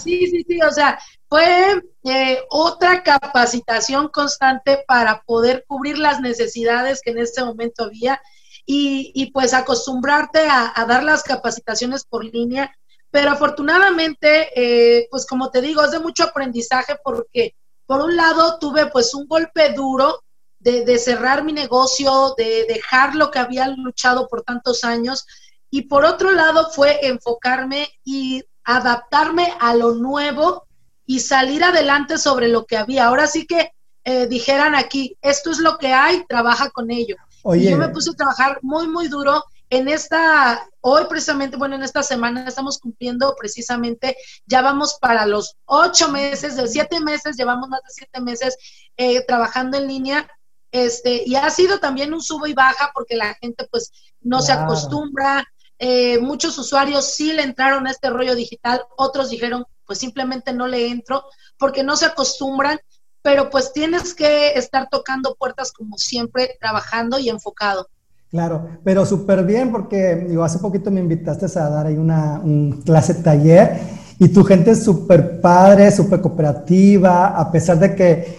sí, 0.02 0.28
sí, 0.28 0.42
sí, 0.48 0.58
o 0.62 0.72
sea, 0.72 0.98
fue 1.28 1.82
eh, 2.04 2.38
otra 2.48 3.02
capacitación 3.02 4.08
constante 4.08 4.82
para 4.86 5.22
poder 5.26 5.64
cubrir 5.66 5.98
las 5.98 6.20
necesidades 6.20 7.02
que 7.02 7.10
en 7.10 7.18
este 7.18 7.44
momento 7.44 7.84
había 7.84 8.18
y, 8.66 9.30
pues 9.32 9.52
acostumbrarte 9.52 10.46
a, 10.48 10.84
dar 10.88 11.04
las 11.04 11.22
capacitaciones 11.22 12.04
por 12.04 12.24
línea. 12.24 12.74
Pero 13.10 13.30
afortunadamente, 13.30 14.48
eh, 14.56 15.06
pues 15.10 15.26
como 15.26 15.50
te 15.50 15.60
digo, 15.60 15.84
es 15.84 15.92
de 15.92 16.00
mucho 16.00 16.24
aprendizaje 16.24 16.96
porque 17.02 17.54
por 17.86 18.00
un 18.00 18.16
lado 18.16 18.58
tuve 18.58 18.86
pues 18.86 19.14
un 19.14 19.26
golpe 19.26 19.72
duro 19.72 20.24
de, 20.58 20.84
de 20.84 20.98
cerrar 20.98 21.44
mi 21.44 21.52
negocio, 21.52 22.34
de 22.36 22.64
dejar 22.66 23.14
lo 23.14 23.30
que 23.30 23.38
había 23.38 23.68
luchado 23.68 24.26
por 24.26 24.42
tantos 24.42 24.82
años 24.82 25.26
y 25.70 25.82
por 25.82 26.04
otro 26.04 26.30
lado 26.32 26.70
fue 26.70 27.06
enfocarme 27.06 27.88
y 28.04 28.44
adaptarme 28.64 29.52
a 29.60 29.74
lo 29.74 29.94
nuevo 29.94 30.66
y 31.06 31.20
salir 31.20 31.62
adelante 31.64 32.16
sobre 32.16 32.48
lo 32.48 32.64
que 32.64 32.76
había. 32.76 33.06
Ahora 33.06 33.26
sí 33.26 33.46
que 33.46 33.72
eh, 34.04 34.26
dijeran 34.26 34.74
aquí, 34.74 35.16
esto 35.20 35.50
es 35.50 35.58
lo 35.58 35.78
que 35.78 35.92
hay, 35.92 36.24
trabaja 36.26 36.70
con 36.70 36.90
ello. 36.90 37.16
Y 37.54 37.70
yo 37.70 37.76
me 37.76 37.88
puse 37.88 38.10
a 38.10 38.14
trabajar 38.14 38.58
muy, 38.62 38.88
muy 38.88 39.08
duro. 39.08 39.44
En 39.70 39.88
esta, 39.88 40.66
hoy 40.80 41.04
precisamente, 41.08 41.56
bueno, 41.56 41.74
en 41.74 41.82
esta 41.82 42.02
semana 42.02 42.46
estamos 42.46 42.78
cumpliendo 42.78 43.34
precisamente, 43.36 44.16
ya 44.46 44.62
vamos 44.62 44.98
para 45.00 45.26
los 45.26 45.56
ocho 45.64 46.10
meses, 46.10 46.56
de 46.56 46.68
siete 46.68 47.00
meses, 47.00 47.36
llevamos 47.36 47.68
más 47.68 47.82
de 47.82 47.90
siete 47.90 48.20
meses 48.20 48.56
eh, 48.96 49.24
trabajando 49.26 49.76
en 49.76 49.88
línea. 49.88 50.28
Este, 50.70 51.22
y 51.24 51.36
ha 51.36 51.48
sido 51.50 51.78
también 51.78 52.12
un 52.12 52.20
subo 52.20 52.46
y 52.46 52.54
baja 52.54 52.90
porque 52.94 53.16
la 53.16 53.34
gente 53.34 53.66
pues 53.70 53.92
no 54.20 54.42
se 54.42 54.52
acostumbra, 54.52 55.44
eh, 55.78 56.18
muchos 56.18 56.56
usuarios 56.58 57.12
sí 57.14 57.32
le 57.32 57.42
entraron 57.42 57.86
a 57.86 57.90
este 57.90 58.10
rollo 58.10 58.34
digital, 58.34 58.82
otros 58.96 59.30
dijeron, 59.30 59.64
pues 59.86 59.98
simplemente 59.98 60.52
no 60.52 60.66
le 60.66 60.88
entro, 60.88 61.24
porque 61.58 61.82
no 61.82 61.96
se 61.96 62.06
acostumbran 62.06 62.80
pero 63.24 63.48
pues 63.48 63.72
tienes 63.72 64.12
que 64.12 64.50
estar 64.50 64.90
tocando 64.90 65.34
puertas 65.36 65.72
como 65.72 65.96
siempre, 65.96 66.58
trabajando 66.60 67.18
y 67.18 67.30
enfocado. 67.30 67.88
Claro, 68.30 68.68
pero 68.84 69.06
súper 69.06 69.44
bien 69.44 69.72
porque 69.72 70.26
digo, 70.28 70.44
hace 70.44 70.58
poquito 70.58 70.90
me 70.90 71.00
invitaste 71.00 71.46
a 71.58 71.70
dar 71.70 71.86
ahí 71.86 71.96
una 71.96 72.42
clase 72.84 73.14
taller 73.14 73.80
y 74.18 74.28
tu 74.28 74.44
gente 74.44 74.72
es 74.72 74.84
súper 74.84 75.40
padre, 75.40 75.90
súper 75.90 76.20
cooperativa, 76.20 77.28
a 77.28 77.50
pesar 77.50 77.78
de 77.78 77.94
que 77.94 78.38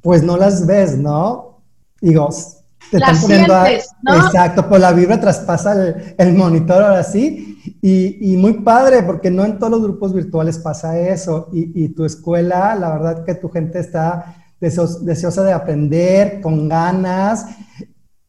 pues 0.00 0.22
no 0.22 0.36
las 0.36 0.66
ves, 0.66 0.96
¿no? 0.96 1.60
Digo, 2.00 2.28
te 2.92 2.98
están 2.98 3.20
poniendo 3.20 3.54
¿no? 4.02 4.16
Exacto, 4.16 4.68
pues 4.68 4.80
la 4.80 4.92
vibra 4.92 5.20
traspasa 5.20 5.72
el, 5.72 6.14
el 6.18 6.34
monitor 6.34 6.82
ahora 6.82 7.02
sí 7.02 7.52
y, 7.80 8.36
muy 8.36 8.54
padre, 8.54 9.02
porque 9.02 9.30
no 9.30 9.44
en 9.44 9.58
todos 9.58 9.70
los 9.70 9.82
grupos 9.82 10.12
virtuales 10.12 10.58
pasa 10.58 10.98
eso. 10.98 11.48
Y, 11.52 11.88
tu 11.90 12.04
escuela, 12.04 12.74
la 12.74 12.90
verdad 12.90 13.24
que 13.24 13.34
tu 13.34 13.48
gente 13.48 13.78
está 13.78 14.36
deseosa 14.60 15.42
de 15.44 15.52
aprender, 15.52 16.40
con 16.40 16.68
ganas. 16.68 17.46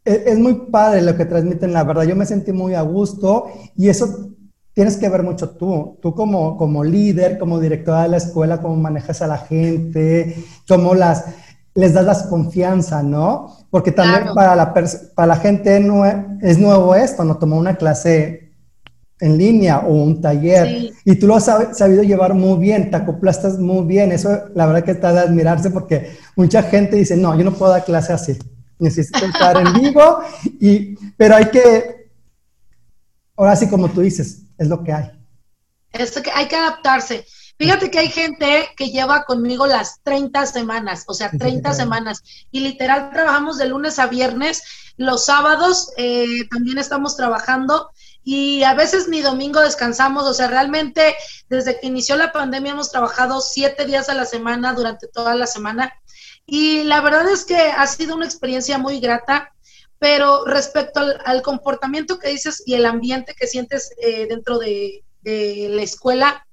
Es, 0.06 0.22
es, 0.26 0.40
muy 0.40 0.54
padre 0.72 1.02
lo 1.02 1.16
que 1.16 1.26
transmiten, 1.26 1.74
la 1.74 1.84
verdad. 1.84 2.04
Yo 2.04 2.16
me 2.16 2.26
sentí 2.26 2.52
muy 2.52 2.76
a 2.76 2.82
gusto 2.82 3.48
y 3.76 3.90
eso 3.90 4.30
tienes 4.74 4.98
que 4.98 5.10
ver 5.10 5.24
mucho 5.24 5.52
tú. 5.52 5.98
Tú 6.02 6.14
como, 6.14 6.58
como 6.58 6.84
líder, 6.84 7.40
como 7.40 7.60
directora 7.60 8.04
de 8.04 8.10
la 8.10 8.18
escuela, 8.18 8.62
cómo 8.62 8.76
manejas 8.76 9.22
a 9.22 9.28
la 9.28 9.38
gente, 9.38 10.36
cómo 10.68 10.94
las, 10.94 11.26
les 11.76 11.94
das 11.94 12.06
la 12.06 12.30
confianza, 12.30 13.02
¿no? 13.02 13.58
Porque 13.70 13.92
también 13.92 14.34
para, 14.34 14.56
la 14.56 14.74
para 14.74 15.28
la 15.28 15.36
gente 15.38 15.78
es 16.42 16.60
nuevo 16.60 16.96
esto, 16.96 17.24
no 17.24 17.38
tomó 17.38 17.58
una 17.58 17.76
clase 17.76 18.44
en 19.20 19.38
línea 19.38 19.80
o 19.80 19.94
un 19.94 20.22
taller. 20.22 20.92
Y 21.06 21.16
tú 21.16 21.28
lo 21.28 21.36
has 21.36 21.46
sabido 21.46 22.04
llevar 22.04 22.34
muy 22.34 22.60
bien, 22.60 22.92
te 22.92 22.98
acoplaste 22.98 23.48
muy 23.60 23.86
bien. 23.86 24.12
Eso 24.12 24.50
la 24.54 24.66
verdad 24.66 24.84
que 24.84 24.92
está 24.92 25.14
de 25.14 25.20
admirarse 25.22 25.70
porque 25.70 26.18
mucha 26.36 26.62
gente 26.64 26.98
dice, 26.98 27.16
no, 27.16 27.36
yo 27.38 27.44
no 27.44 27.54
puedo 27.54 27.72
dar 27.72 27.86
clase 27.86 28.14
así. 28.14 28.38
Necesito 28.80 29.26
estar 29.26 29.56
en 29.58 29.74
vivo, 29.74 30.20
y, 30.60 30.96
pero 31.16 31.36
hay 31.36 31.46
que, 31.46 32.10
ahora 33.38 33.56
sí 33.56 33.70
como 33.70 33.88
tú 33.88 34.02
dices, 34.02 34.42
es 34.58 34.68
lo 34.68 34.84
que 34.84 34.92
hay. 34.92 35.12
Es 35.94 36.12
que 36.12 36.32
hay 36.32 36.48
que 36.48 36.56
adaptarse. 36.56 37.24
Fíjate 37.58 37.92
que 37.92 38.00
hay 38.00 38.10
gente 38.10 38.70
que 38.76 38.90
lleva 38.90 39.26
conmigo 39.26 39.68
las 39.68 40.02
30 40.04 40.46
semanas, 40.48 41.04
o 41.08 41.14
sea, 41.14 41.30
30 41.32 41.74
semanas, 41.74 42.24
y 42.52 42.62
literal 42.62 43.12
trabajamos 43.12 43.58
de 43.58 43.68
lunes 43.68 44.00
a 44.00 44.08
viernes. 44.08 44.64
Los 44.98 45.26
sábados 45.26 45.92
eh, 45.98 46.48
también 46.50 46.78
estamos 46.78 47.16
trabajando. 47.16 47.90
Y 48.26 48.64
a 48.64 48.74
veces 48.74 49.10
ni 49.10 49.22
domingo 49.22 49.60
descansamos, 49.60 50.24
o 50.24 50.34
sea, 50.34 50.48
realmente 50.48 51.14
desde 51.50 51.78
que 51.78 51.88
inició 51.88 52.16
la 52.16 52.32
pandemia 52.32 52.72
hemos 52.72 52.90
trabajado 52.90 53.42
siete 53.42 53.86
días 53.86 54.08
a 54.08 54.14
la 54.14 54.26
semana 54.26 54.74
durante 54.74 55.08
toda 55.08 55.36
la 55.36 55.46
semana. 55.46 55.94
Y 56.46 56.84
la 56.84 57.02
verdad 57.02 57.30
es 57.30 57.44
que 57.44 57.58
ha 57.58 57.86
sido 57.86 58.16
una 58.16 58.26
experiencia 58.26 58.78
muy 58.78 59.02
grata, 59.02 59.54
pero 60.00 60.46
respecto 60.46 61.02
al, 61.26 61.42
comportamiento 61.42 62.18
que 62.18 62.30
dices 62.30 62.64
y 62.66 62.76
el 62.76 62.86
ambiente 62.86 63.36
que 63.38 63.48
sientes 63.48 63.92
eh, 64.02 64.26
dentro 64.28 64.58
de, 64.58 65.04
de 65.22 65.68
la 65.70 65.82
escuela, 65.82 66.46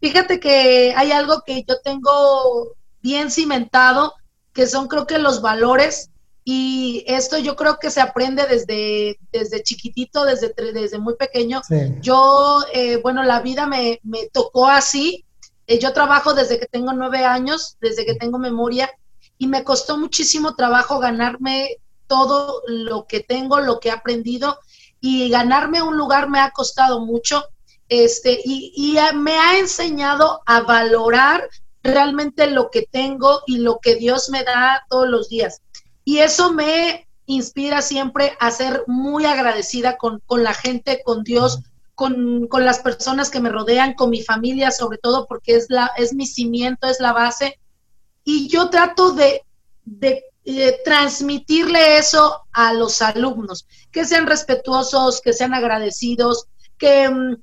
fíjate 0.00 0.40
que 0.40 0.94
hay 0.96 1.12
algo 1.12 1.42
que 1.46 1.64
yo 1.66 1.80
tengo 1.80 2.74
bien 3.02 3.30
cimentado, 3.30 4.14
que 4.52 4.66
son 4.66 4.88
creo 4.88 5.06
que 5.06 5.18
los 5.18 5.40
valores 5.40 6.10
y 6.50 7.04
esto 7.06 7.36
yo 7.36 7.56
creo 7.56 7.78
que 7.78 7.90
se 7.90 8.00
aprende 8.00 8.46
desde, 8.46 9.18
desde 9.30 9.62
chiquitito, 9.62 10.24
desde, 10.24 10.54
desde 10.72 10.98
muy 10.98 11.14
pequeño. 11.14 11.60
Yo, 12.00 12.64
eh, 12.72 12.96
bueno, 13.02 13.22
la 13.22 13.40
vida 13.42 13.66
me, 13.66 14.00
me 14.02 14.30
tocó 14.32 14.66
así. 14.66 15.26
Eh, 15.66 15.78
yo 15.78 15.92
trabajo 15.92 16.32
desde 16.32 16.58
que 16.58 16.64
tengo 16.64 16.94
nueve 16.94 17.22
años, 17.26 17.76
desde 17.82 18.06
que 18.06 18.14
tengo 18.14 18.38
memoria, 18.38 18.90
y 19.36 19.46
me 19.46 19.62
costó 19.62 19.98
muchísimo 19.98 20.54
trabajo 20.54 20.98
ganarme 20.98 21.76
todo 22.06 22.62
lo 22.66 23.06
que 23.06 23.20
tengo, 23.20 23.60
lo 23.60 23.78
que 23.78 23.90
he 23.90 23.92
aprendido, 23.92 24.58
y 25.02 25.28
ganarme 25.28 25.82
un 25.82 25.98
lugar 25.98 26.30
me 26.30 26.40
ha 26.40 26.50
costado 26.52 27.04
mucho. 27.04 27.44
Este, 27.88 28.38
y, 28.44 28.72
y 28.76 29.16
me 29.16 29.38
ha 29.38 29.58
enseñado 29.58 30.42
a 30.44 30.60
valorar 30.60 31.48
realmente 31.82 32.46
lo 32.48 32.70
que 32.70 32.82
tengo 32.82 33.42
y 33.46 33.58
lo 33.58 33.78
que 33.78 33.94
Dios 33.96 34.28
me 34.30 34.44
da 34.44 34.84
todos 34.88 35.08
los 35.08 35.28
días. 35.28 35.62
Y 36.04 36.18
eso 36.18 36.52
me 36.52 37.06
inspira 37.26 37.82
siempre 37.82 38.36
a 38.40 38.50
ser 38.50 38.84
muy 38.86 39.26
agradecida 39.26 39.98
con, 39.98 40.22
la 40.30 40.54
gente, 40.54 41.02
con 41.04 41.22
Dios, 41.24 41.60
con, 41.94 42.48
las 42.50 42.78
personas 42.80 43.30
que 43.30 43.40
me 43.40 43.50
rodean, 43.50 43.94
con 43.94 44.10
mi 44.10 44.22
familia, 44.22 44.70
sobre 44.70 44.98
todo 44.98 45.26
porque 45.26 45.56
es, 45.56 45.66
la, 45.68 45.90
es 45.96 46.14
mi 46.14 46.26
cimiento, 46.26 46.88
es 46.88 47.00
la 47.00 47.12
base. 47.12 47.58
Y 48.24 48.48
yo 48.48 48.70
trato 48.70 49.12
de, 49.12 49.42
de 49.84 50.24
eh, 50.44 50.80
transmitirle 50.84 51.98
eso 51.98 52.42
a 52.52 52.72
los 52.72 53.02
alumnos, 53.02 53.66
que 53.92 54.06
sean 54.06 54.26
respetuosos, 54.26 55.20
que 55.20 55.34
sean 55.34 55.52
agradecidos, 55.52 56.46
que, 56.78 57.08
mm, 57.10 57.36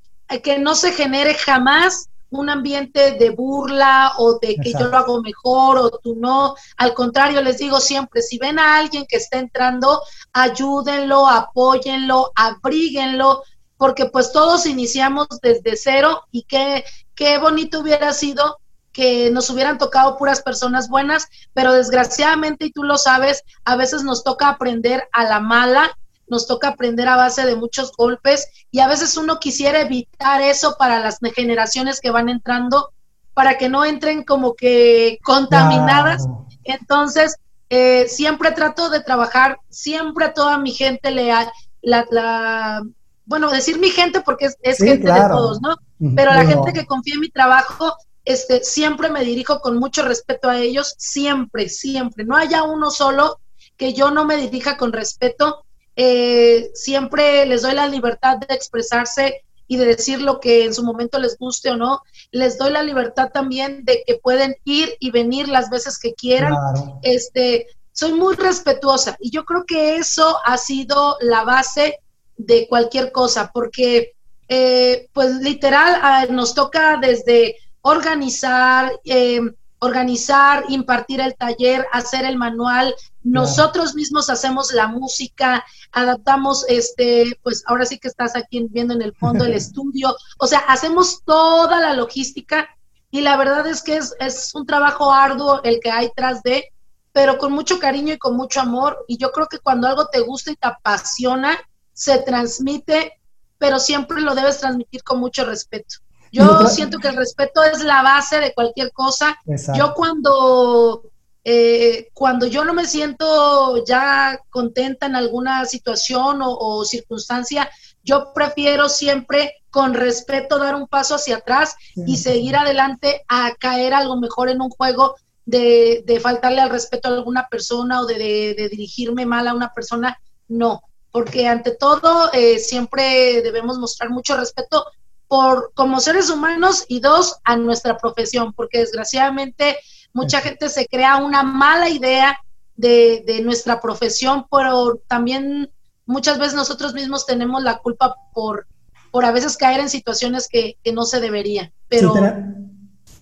que 0.44 0.60
no 0.60 0.76
se 0.76 0.92
genere 0.92 1.34
jamás 1.36 2.10
un 2.30 2.50
ambiente 2.50 3.12
de 3.12 3.30
burla 3.30 4.14
o 4.18 4.40
de 4.40 4.56
que 4.56 4.74
yo 4.74 4.88
lo 4.88 4.98
hago 4.98 5.22
mejor 5.22 5.78
o 5.78 5.90
tú 5.92 6.16
no. 6.16 6.56
Al 6.78 6.94
contrario, 6.94 7.42
les 7.42 7.58
digo 7.58 7.80
siempre, 7.80 8.22
si 8.22 8.38
ven 8.38 8.60
a 8.60 8.78
alguien 8.78 9.06
que 9.08 9.18
está 9.18 9.40
entrando, 9.40 10.02
ayúdenlo, 10.34 11.28
apóyenlo, 11.28 12.32
abríguenlo, 12.36 13.44
porque 13.78 14.08
pues 14.08 14.32
todos 14.32 14.66
iniciamos 14.66 15.28
desde 15.42 15.76
cero 15.76 16.24
y 16.32 16.44
qué, 16.44 16.84
qué 17.14 17.38
bonito 17.38 17.80
hubiera 17.80 18.14
sido 18.14 18.60
que 18.92 19.30
nos 19.30 19.50
hubieran 19.50 19.78
tocado 19.78 20.18
puras 20.18 20.42
personas 20.42 20.88
buenas, 20.88 21.28
pero 21.54 21.74
desgraciadamente, 21.74 22.68
y 22.68 22.72
tú 22.72 22.84
lo 22.84 22.98
sabes, 22.98 23.44
a 23.66 23.76
veces 23.76 24.04
nos 24.04 24.24
toca 24.24 24.48
aprender 24.48 25.10
a 25.12 25.26
la 25.26 25.42
mala 25.42 25.98
nos 26.28 26.48
toca 26.48 26.70
aprender 26.70 27.08
a 27.08 27.16
base 27.16 27.46
de 27.46 27.56
muchos 27.56 27.92
golpes 27.96 28.48
y 28.72 28.80
a 28.80 28.88
veces 28.88 29.18
uno 29.18 29.40
quisiera 29.40 29.82
evitar 29.82 30.42
eso 30.42 30.76
para 30.78 31.00
las 31.00 31.20
generaciones 31.34 32.00
que 32.02 32.12
van 32.12 32.30
entrando, 32.30 32.92
para 33.34 33.58
que 33.58 33.70
no 33.70 33.86
entren 33.86 34.24
como 34.24 34.56
que 34.56 35.20
contaminadas. 35.24 36.26
Entonces, 36.64 37.38
eh, 37.70 38.08
siempre 38.08 38.52
trato 38.52 38.90
de 38.90 39.02
trabajar, 39.02 39.60
siempre 39.70 40.26
a 40.26 40.34
toda 40.34 40.58
mi 40.58 40.72
gente 40.72 41.12
le 41.12 41.34
la, 41.82 42.06
la, 42.10 42.84
bueno, 43.26 43.52
decir 43.52 43.80
mi 43.80 43.90
gente 43.90 44.22
porque 44.22 44.50
es, 44.62 44.78
gente 44.78 45.12
de 45.12 45.28
todos, 45.30 45.62
¿no? 45.62 45.76
Pero 46.16 46.34
la 46.34 46.46
gente 46.46 46.74
que 46.74 46.86
confía 46.86 47.16
en 47.16 47.22
mi 47.22 47.30
trabajo, 47.30 47.96
este, 48.24 48.64
siempre 48.64 49.10
me 49.10 49.24
dirijo 49.24 49.60
con 49.62 49.78
mucho 49.78 50.04
respeto 50.04 50.50
a 50.50 50.60
ellos, 50.60 50.96
siempre, 50.98 51.70
siempre. 51.70 52.26
No 52.26 52.36
haya 52.36 52.64
uno 52.64 52.92
solo 52.92 53.40
que 53.78 53.94
yo 53.94 54.12
no 54.12 54.26
me 54.26 54.38
dirija 54.38 54.78
con 54.78 54.94
respeto. 54.94 55.65
Eh, 55.96 56.72
siempre 56.74 57.46
les 57.46 57.62
doy 57.62 57.74
la 57.74 57.88
libertad 57.88 58.38
de 58.38 58.54
expresarse 58.54 59.42
y 59.68 59.78
de 59.78 59.86
decir 59.86 60.22
lo 60.22 60.40
que 60.40 60.66
en 60.66 60.74
su 60.74 60.84
momento 60.84 61.20
les 61.20 61.38
guste 61.38 61.72
o 61.72 61.78
no. 61.78 62.02
Les 62.32 62.58
doy 62.58 62.72
la 62.72 62.84
libertad 62.84 63.30
también 63.34 63.84
de 63.86 64.04
que 64.06 64.16
pueden 64.16 64.56
ir 64.64 64.96
y 65.00 65.12
venir 65.12 65.48
las 65.48 65.70
veces 65.70 65.98
que 65.98 66.14
quieran. 66.14 66.54
Este, 67.02 67.68
soy 67.92 68.14
muy 68.14 68.36
respetuosa 68.36 69.16
y 69.20 69.32
yo 69.32 69.46
creo 69.46 69.66
que 69.66 69.96
eso 69.96 70.38
ha 70.46 70.58
sido 70.58 71.18
la 71.22 71.44
base 71.44 72.00
de 72.38 72.68
cualquier 72.68 73.12
cosa, 73.12 73.50
porque 73.54 74.14
eh, 74.50 75.08
pues 75.14 75.36
literal 75.38 75.98
ah, 76.02 76.26
nos 76.30 76.54
toca 76.54 76.98
desde 77.02 77.56
organizar, 77.82 78.92
eh, 79.06 79.40
organizar, 79.80 80.66
impartir 80.70 81.22
el 81.22 81.36
taller, 81.36 81.86
hacer 81.92 82.26
el 82.26 82.38
manual, 82.38 82.94
nosotros 83.26 83.96
mismos 83.96 84.30
hacemos 84.30 84.72
la 84.72 84.88
música, 84.88 85.66
adaptamos, 85.92 86.64
este, 86.70 87.38
pues 87.44 87.64
ahora 87.66 87.86
sí 87.86 88.00
que 88.00 88.08
estás 88.08 88.36
aquí 88.36 88.68
viendo 88.70 88.94
en 88.94 89.02
el 89.02 89.16
fondo 89.16 89.44
el 89.44 89.54
estudio, 89.56 90.16
o 90.38 90.48
sea, 90.48 90.60
hacemos 90.60 91.24
toda 91.26 91.82
la 91.82 91.94
logística 91.94 92.70
y 93.12 93.22
la 93.22 93.36
verdad 93.36 93.66
es 93.68 93.82
que 93.82 93.98
es, 93.98 94.16
es 94.20 94.54
un 94.54 94.66
trabajo 94.66 95.12
arduo 95.12 95.62
el 95.64 95.80
que 95.82 95.90
hay 95.90 96.12
tras 96.16 96.44
de, 96.44 96.72
pero 97.12 97.38
con 97.38 97.52
mucho 97.52 97.80
cariño 97.80 98.14
y 98.14 98.18
con 98.18 98.36
mucho 98.36 98.60
amor. 98.60 99.06
Y 99.08 99.18
yo 99.18 99.32
creo 99.32 99.48
que 99.48 99.60
cuando 99.60 99.88
algo 99.88 100.08
te 100.08 100.20
gusta 100.20 100.52
y 100.52 100.56
te 100.56 100.68
apasiona, 100.68 101.58
se 101.94 102.18
transmite, 102.20 103.14
pero 103.58 103.80
siempre 103.80 104.22
lo 104.22 104.36
debes 104.36 104.60
transmitir 104.60 105.02
con 105.02 105.20
mucho 105.20 105.46
respeto. 105.46 105.96
Yo 106.32 106.68
siento 106.68 107.00
que 107.00 107.08
el 107.08 107.16
respeto 107.16 107.64
es 107.64 107.82
la 107.86 108.02
base 108.02 108.40
de 108.40 108.54
cualquier 108.54 108.92
cosa. 108.92 109.38
Yo 109.74 109.94
cuando, 109.94 111.04
eh, 111.48 112.10
cuando 112.14 112.48
yo 112.48 112.66
no 112.66 112.74
me 112.74 112.88
siento 112.88 113.86
ya 113.86 114.42
contenta 114.50 115.06
en 115.06 115.16
alguna 115.16 115.64
situación 115.66 116.40
o, 116.42 116.84
circunstancia, 116.86 117.70
yo 118.04 118.34
prefiero 118.34 118.90
siempre 118.90 119.54
con 119.70 119.94
respeto 119.94 120.58
dar 120.58 120.74
un 120.74 120.88
paso 120.88 121.16
hacia 121.16 121.38
atrás 121.38 121.76
y 121.96 122.18
seguir 122.18 122.56
adelante 122.56 123.24
a 123.28 123.54
caer 123.60 123.94
algo 123.94 124.18
mejor 124.18 124.50
en 124.50 124.60
un 124.60 124.72
juego 124.72 125.16
de, 125.46 126.04
de 126.08 126.20
faltarle 126.20 126.62
al 126.62 126.72
respeto 126.72 127.10
a 127.10 127.12
alguna 127.12 127.48
persona 127.48 128.02
o 128.02 128.08
de, 128.08 128.56
de, 128.58 128.70
dirigirme 128.70 129.28
mal 129.28 129.48
a 129.48 129.54
una 129.54 129.72
persona. 129.72 130.20
No, 130.48 130.82
porque 131.12 131.48
ante 131.48 131.76
todo 131.76 132.32
eh, 132.34 132.58
siempre 132.58 133.44
debemos 133.44 133.78
mostrar 133.78 134.10
mucho 134.10 134.36
respeto 134.36 134.88
por 135.28 135.72
como 135.76 136.00
seres 136.00 136.32
humanos 136.32 136.86
y 136.88 137.02
dos 137.02 137.38
a 137.44 137.56
nuestra 137.56 137.98
profesión, 137.98 138.52
porque 138.54 138.80
desgraciadamente 138.80 139.78
mucha 140.16 140.40
gente 140.40 140.70
se 140.70 140.88
crea 140.88 141.18
una 141.18 141.44
mala 141.44 141.90
idea 141.90 142.38
de, 142.78 143.24
de 143.28 143.42
nuestra 143.42 143.82
profesión, 143.82 144.46
pero 144.50 145.02
también 145.08 145.70
muchas 146.06 146.40
veces 146.40 146.56
nosotros 146.56 146.94
mismos 146.94 147.26
tenemos 147.26 147.62
la 147.62 147.78
culpa 147.80 148.16
por, 148.34 148.66
por 149.12 149.26
a 149.26 149.32
veces 149.32 149.58
caer 149.58 149.82
en 149.82 149.90
situaciones 149.90 150.48
que, 150.50 150.78
que 150.84 150.94
no 150.94 151.04
se 151.04 151.20
debería. 151.20 151.72
Pero 151.90 152.14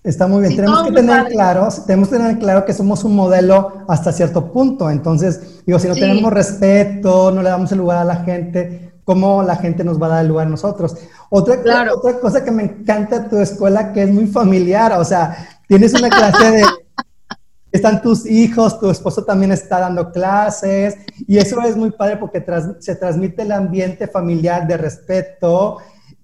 está 0.03 0.27
muy 0.27 0.41
bien. 0.41 0.55
tenemos 0.55 0.83
que 0.83 0.91
tener 0.91 1.27
claro, 1.29 1.67
tenemos 1.87 2.09
que 2.09 2.17
tener 2.17 2.37
claro 2.37 2.63
que 2.63 2.73
somos 2.73 3.03
un 3.03 3.15
modelo 3.15 3.83
hasta 3.87 4.11
cierto 4.11 4.51
punto. 4.51 4.87
Entonces, 4.87 5.63
digo, 5.65 5.79
si 5.79 5.87
no 5.87 5.95
tenemos 5.95 6.31
respeto, 6.31 7.31
no 7.31 7.41
le 7.41 7.49
damos 7.49 7.71
el 7.71 7.79
lugar 7.79 7.97
a 7.97 8.03
la 8.03 8.17
gente, 8.17 8.93
cómo 9.03 9.41
la 9.41 9.55
gente 9.55 9.83
nos 9.83 9.99
va 9.99 10.05
a 10.05 10.09
dar 10.09 10.21
el 10.21 10.27
lugar 10.27 10.45
a 10.45 10.51
nosotros. 10.51 10.95
Otra, 11.29 11.91
otra 11.91 12.19
cosa 12.19 12.43
que 12.43 12.51
me 12.51 12.63
encanta 12.63 13.17
de 13.17 13.29
tu 13.29 13.37
escuela, 13.39 13.91
que 13.93 14.03
es 14.03 14.11
muy 14.11 14.27
familiar, 14.27 14.93
o 14.93 15.03
sea, 15.03 15.59
tienes 15.67 15.91
una 15.95 16.09
clase 16.09 16.51
de... 16.51 16.63
Están 17.73 18.01
tus 18.01 18.25
hijos, 18.25 18.79
tu 18.79 18.89
esposo 18.89 19.25
también 19.25 19.51
está 19.51 19.79
dando 19.79 20.11
clases 20.11 20.95
y 21.27 21.37
eso 21.37 21.59
es 21.61 21.75
muy 21.75 21.91
padre 21.91 22.17
porque 22.17 22.45
se 22.79 22.95
transmite 22.95 23.41
el 23.41 23.51
ambiente 23.51 24.07
familiar 24.07 24.65
de 24.67 24.77
respeto 24.77 25.79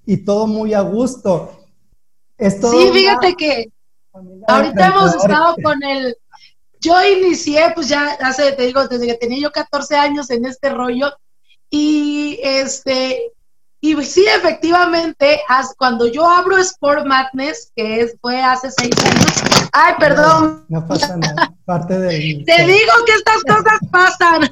y 0.06 0.18
todo 0.18 0.48
muy 0.48 0.74
a 0.74 0.82
gusto. 0.82 1.60
sí, 2.38 2.90
fíjate 2.94 3.36
que 3.36 3.72
ahorita 4.48 4.88
hemos 4.88 5.16
estado 5.16 5.56
con 5.64 5.84
el, 5.84 6.16
yo 6.80 6.96
inicié, 7.04 7.72
pues 7.76 7.90
ya 7.90 8.18
hace, 8.22 8.52
te 8.54 8.68
digo, 8.68 8.88
desde 8.88 9.08
que 9.08 9.16
tenía 9.16 9.40
yo 9.42 9.52
14 9.52 9.96
años 9.96 10.30
en 10.30 10.46
este 10.46 10.70
rollo, 10.70 11.12
y 11.70 12.40
este, 12.44 13.32
y 13.82 13.96
sí, 14.04 14.26
efectivamente, 14.28 15.42
cuando 15.78 16.08
yo 16.08 16.28
abro 16.28 16.58
Sport 16.58 17.06
Madness, 17.06 17.72
que 17.76 18.12
fue 18.22 18.42
hace 18.42 18.72
seis 18.72 18.94
años, 19.06 19.59
ay, 19.72 19.94
perdón. 20.00 20.66
No, 20.70 20.88
pasa 20.88 21.18
nada, 21.18 21.54
parte 21.66 22.00
de... 22.00 22.44
Te 22.46 22.66
digo 22.66 22.92
que 23.06 23.14
estas 23.14 23.44
cosas 23.44 23.80
pasan. 23.92 24.50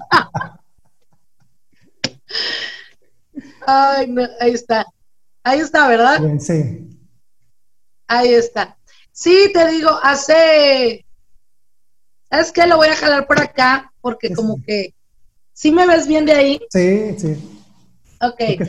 ay, 3.67 4.15
ahí 4.39 4.51
está. 4.51 4.85
Ahí 5.43 5.59
está, 5.59 5.87
¿verdad? 5.87 6.19
sí. 6.39 6.89
Ahí 8.07 8.33
está. 8.33 8.77
Sí, 9.11 9.51
te 9.53 9.67
digo, 9.67 9.91
hace... 10.01 11.05
¿Sabes 12.29 12.51
qué? 12.51 12.67
Lo 12.67 12.77
voy 12.77 12.89
a 12.89 12.95
jalar 12.95 13.25
por 13.25 13.41
acá, 13.41 13.91
porque 14.01 14.33
como 14.33 14.61
que 14.65 14.93
¿Sí 15.57 15.71
me 15.71 15.87
ves 15.87 16.05
bien 16.05 16.23
de 16.23 16.33
ahí? 16.33 16.59
Sí, 16.69 17.17
sí. 17.17 17.35
Ok. 18.21 18.61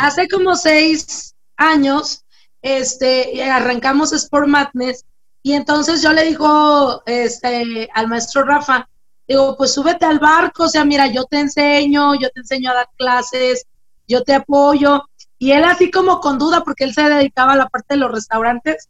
Hace 0.00 0.26
como 0.26 0.56
seis 0.56 1.36
años, 1.56 2.24
este, 2.62 3.44
arrancamos 3.44 4.12
Sport 4.12 4.48
Madness 4.48 5.04
y 5.42 5.54
entonces 5.54 6.02
yo 6.02 6.12
le 6.12 6.24
digo 6.24 7.02
este, 7.06 7.88
al 7.94 8.08
maestro 8.08 8.44
Rafa, 8.44 8.88
digo, 9.26 9.56
pues 9.56 9.74
súbete 9.74 10.06
al 10.06 10.18
barco, 10.18 10.64
o 10.64 10.68
sea, 10.68 10.84
mira, 10.84 11.08
yo 11.08 11.24
te 11.24 11.40
enseño, 11.40 12.14
yo 12.14 12.30
te 12.30 12.40
enseño 12.40 12.70
a 12.70 12.74
dar 12.74 12.90
clases, 12.96 13.66
yo 14.06 14.22
te 14.22 14.34
apoyo. 14.34 15.04
Y 15.38 15.50
él 15.50 15.64
así 15.64 15.90
como 15.90 16.20
con 16.20 16.38
duda, 16.38 16.62
porque 16.62 16.84
él 16.84 16.94
se 16.94 17.02
dedicaba 17.02 17.54
a 17.54 17.56
la 17.56 17.68
parte 17.68 17.94
de 17.94 18.00
los 18.00 18.12
restaurantes, 18.12 18.88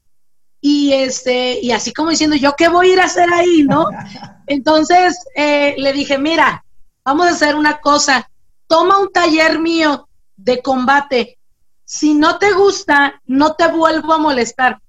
y 0.61 0.93
este, 0.93 1.59
y 1.61 1.73
así 1.73 1.93
como 1.93 2.11
diciendo, 2.11 2.37
¿yo 2.37 2.55
qué 2.57 2.69
voy 2.69 2.91
a 2.91 2.93
ir 2.93 3.01
a 3.01 3.05
hacer 3.05 3.33
ahí, 3.33 3.65
no? 3.65 3.87
Entonces 4.47 5.25
eh, 5.35 5.75
le 5.79 5.93
dije, 5.93 6.19
mira, 6.19 6.65
vamos 7.05 7.27
a 7.27 7.31
hacer 7.31 7.57
una 7.57 7.81
cosa, 7.81 8.31
toma 8.67 8.99
un 8.99 9.11
taller 9.11 9.59
mío 9.59 10.09
de 10.37 10.61
combate, 10.61 11.38
si 11.85 12.15
no 12.15 12.38
te 12.38 12.53
gusta, 12.53 13.21
no 13.27 13.55
te 13.55 13.69
vuelvo 13.69 14.12
a 14.12 14.19
molestar. 14.19 14.82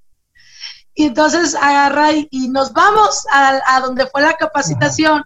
Y 0.95 1.06
entonces 1.06 1.56
agarra 1.56 2.12
y, 2.13 2.49
nos 2.49 2.71
vamos 2.73 3.25
a, 3.32 3.79
donde 3.82 4.06
fue 4.08 4.21
la 4.21 4.34
capacitación 4.34 5.23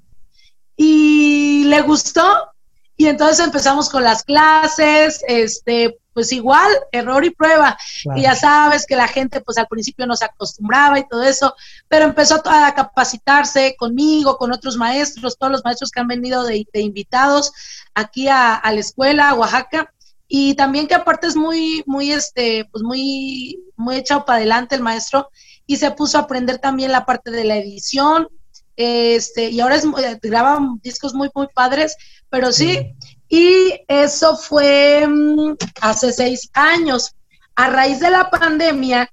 y 0.76 1.66
le 1.66 1.82
gustó 1.82 2.52
y 2.96 3.08
entonces 3.08 3.46
empezamos 3.46 3.90
con 3.90 4.04
las 4.04 4.24
clases, 4.24 5.24
este, 5.28 6.00
pues 6.14 6.32
igual, 6.32 6.72
error 6.92 7.24
y 7.24 7.30
prueba. 7.30 7.78
Y 8.16 8.24
ya 8.24 8.36
sabes 8.36 8.88
que 8.88 8.96
la 8.96 9.08
gente 9.08 9.40
pues 9.40 9.60
al 9.60 9.68
principio 9.68 10.08
no 10.08 10.16
se 10.16 10.26
acostumbraba 10.26 10.98
y 10.98 11.08
todo 11.08 11.22
eso, 11.22 11.54
pero 11.88 12.06
empezó 12.06 12.42
a 12.44 12.74
capacitarse 12.74 13.76
conmigo, 13.78 14.36
con 14.38 14.52
otros 14.52 14.78
maestros, 14.78 15.38
todos 15.38 15.52
los 15.52 15.64
maestros 15.64 15.92
que 15.92 16.00
han 16.00 16.08
venido 16.08 16.44
de, 16.44 16.66
invitados 16.74 17.52
aquí 17.94 18.28
a, 18.30 18.60
la 18.64 18.80
escuela, 18.80 19.30
a 19.30 19.36
Oaxaca. 19.36 19.94
Y 20.28 20.56
también 20.56 20.88
que 20.88 20.96
aparte 20.96 21.28
es 21.28 21.36
muy, 21.36 21.84
muy, 21.86 22.12
este, 22.12 22.68
pues 22.72 22.84
muy, 22.84 23.60
muy 23.76 23.98
echado 23.98 24.26
para 24.26 24.38
adelante 24.38 24.74
el 24.74 24.82
maestro 24.82 25.30
y 25.68 25.76
se 25.76 25.92
puso 25.92 26.18
a 26.18 26.22
aprender 26.22 26.58
también 26.58 26.92
la 26.92 27.06
parte 27.06 27.30
de 27.30 27.44
la 27.44 27.58
edición, 27.58 28.28
este, 28.78 29.50
y 29.50 29.60
ahora 29.60 29.76
es, 29.76 29.86
eh, 29.86 30.20
graban 30.22 30.80
discos 30.82 31.14
muy, 31.14 31.30
muy 31.36 31.48
padres, 31.54 31.96
pero 32.30 32.52
sí, 32.52 32.96
y 33.28 33.74
eso 33.88 34.38
fue 34.38 35.06
mm, 35.08 35.56
hace 35.82 36.14
seis 36.14 36.50
años. 36.54 37.14
A 37.56 37.70
raíz 37.70 38.00
de 38.00 38.12
la 38.12 38.30
pandemia, 38.30 39.12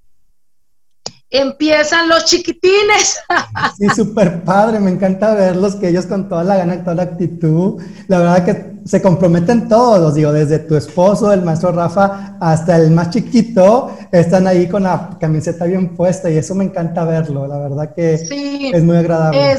empiezan 1.39 2.09
los 2.09 2.25
chiquitines. 2.25 3.21
Sí, 3.77 3.89
súper 3.95 4.45
padre, 4.45 4.79
me 4.79 4.91
encanta 4.91 5.35
verlos, 5.35 5.75
que 5.75 5.89
ellos 5.89 6.07
con 6.07 6.29
toda 6.29 6.45
la 6.45 6.57
gana, 6.57 6.83
toda 6.85 6.95
la 6.95 7.03
actitud, 7.03 7.83
la 8.07 8.19
verdad 8.19 8.45
que 8.45 8.75
se 8.85 9.03
comprometen 9.03 9.69
todos, 9.69 10.15
digo, 10.15 10.33
desde 10.33 10.61
tu 10.61 10.77
esposo, 10.77 11.33
el 11.33 11.43
maestro 11.43 11.73
Rafa, 11.73 12.37
hasta 12.41 12.77
el 12.77 12.93
más 12.93 13.11
chiquito, 13.11 13.97
están 14.13 14.47
ahí 14.47 14.69
con 14.69 14.85
la 14.85 15.17
camiseta 15.21 15.65
bien 15.65 15.97
puesta 15.97 16.31
y 16.31 16.37
eso 16.37 16.55
me 16.55 16.65
encanta 16.65 17.05
verlo, 17.05 17.47
la 17.49 17.59
verdad 17.59 17.95
que 17.95 18.15
es 18.15 18.83
muy 18.85 18.97
agradable. 18.97 19.59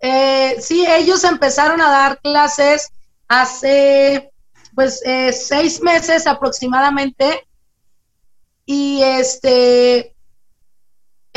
Eh, 0.00 0.56
sí, 0.60 0.84
ellos 0.88 1.22
empezaron 1.24 1.80
a 1.80 1.90
dar 1.90 2.20
clases 2.20 2.90
hace 3.28 4.30
pues 4.74 5.02
eh, 5.06 5.32
seis 5.32 5.82
meses 5.82 6.26
aproximadamente 6.26 7.46
y 8.66 9.00
este 9.02 10.15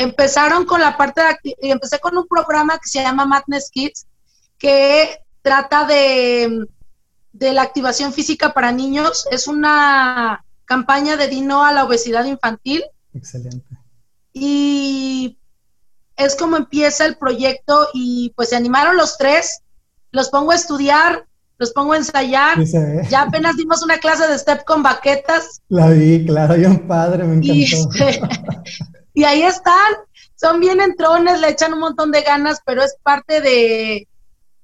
empezaron 0.00 0.64
con 0.64 0.80
la 0.80 0.96
parte 0.96 1.20
de 1.20 1.54
empecé 1.60 1.98
con 1.98 2.16
un 2.16 2.26
programa 2.26 2.78
que 2.78 2.88
se 2.88 3.02
llama 3.02 3.26
Madness 3.26 3.70
Kids 3.70 4.06
que 4.58 5.20
trata 5.42 5.84
de, 5.84 6.66
de 7.32 7.52
la 7.52 7.62
activación 7.62 8.12
física 8.14 8.54
para 8.54 8.72
niños 8.72 9.26
es 9.30 9.46
una 9.46 10.42
campaña 10.64 11.18
de 11.18 11.28
Dino 11.28 11.64
a 11.64 11.72
la 11.72 11.84
obesidad 11.84 12.24
infantil 12.24 12.82
excelente 13.12 13.76
y 14.32 15.38
es 16.16 16.34
como 16.34 16.56
empieza 16.56 17.04
el 17.04 17.16
proyecto 17.16 17.88
y 17.92 18.32
pues 18.36 18.48
se 18.48 18.56
animaron 18.56 18.96
los 18.96 19.18
tres 19.18 19.60
los 20.12 20.30
pongo 20.30 20.52
a 20.52 20.56
estudiar 20.56 21.26
los 21.58 21.72
pongo 21.72 21.92
a 21.92 21.98
ensayar. 21.98 22.56
ya 23.10 23.20
apenas 23.20 23.54
dimos 23.54 23.82
una 23.82 23.98
clase 23.98 24.26
de 24.26 24.38
step 24.38 24.64
con 24.64 24.82
baquetas. 24.82 25.60
La 25.68 25.90
vi, 25.90 26.24
claro, 26.24 26.54
un 26.54 26.88
padre, 26.88 27.24
me 27.24 27.34
encantó. 27.34 27.50
Y, 27.52 28.99
ahí 29.24 29.42
están, 29.42 29.94
son 30.36 30.60
bien 30.60 30.80
entrones, 30.80 31.40
le 31.40 31.50
echan 31.50 31.74
un 31.74 31.80
montón 31.80 32.10
de 32.10 32.22
ganas, 32.22 32.60
pero 32.64 32.82
es 32.82 32.96
parte 33.02 33.40
de, 33.40 34.08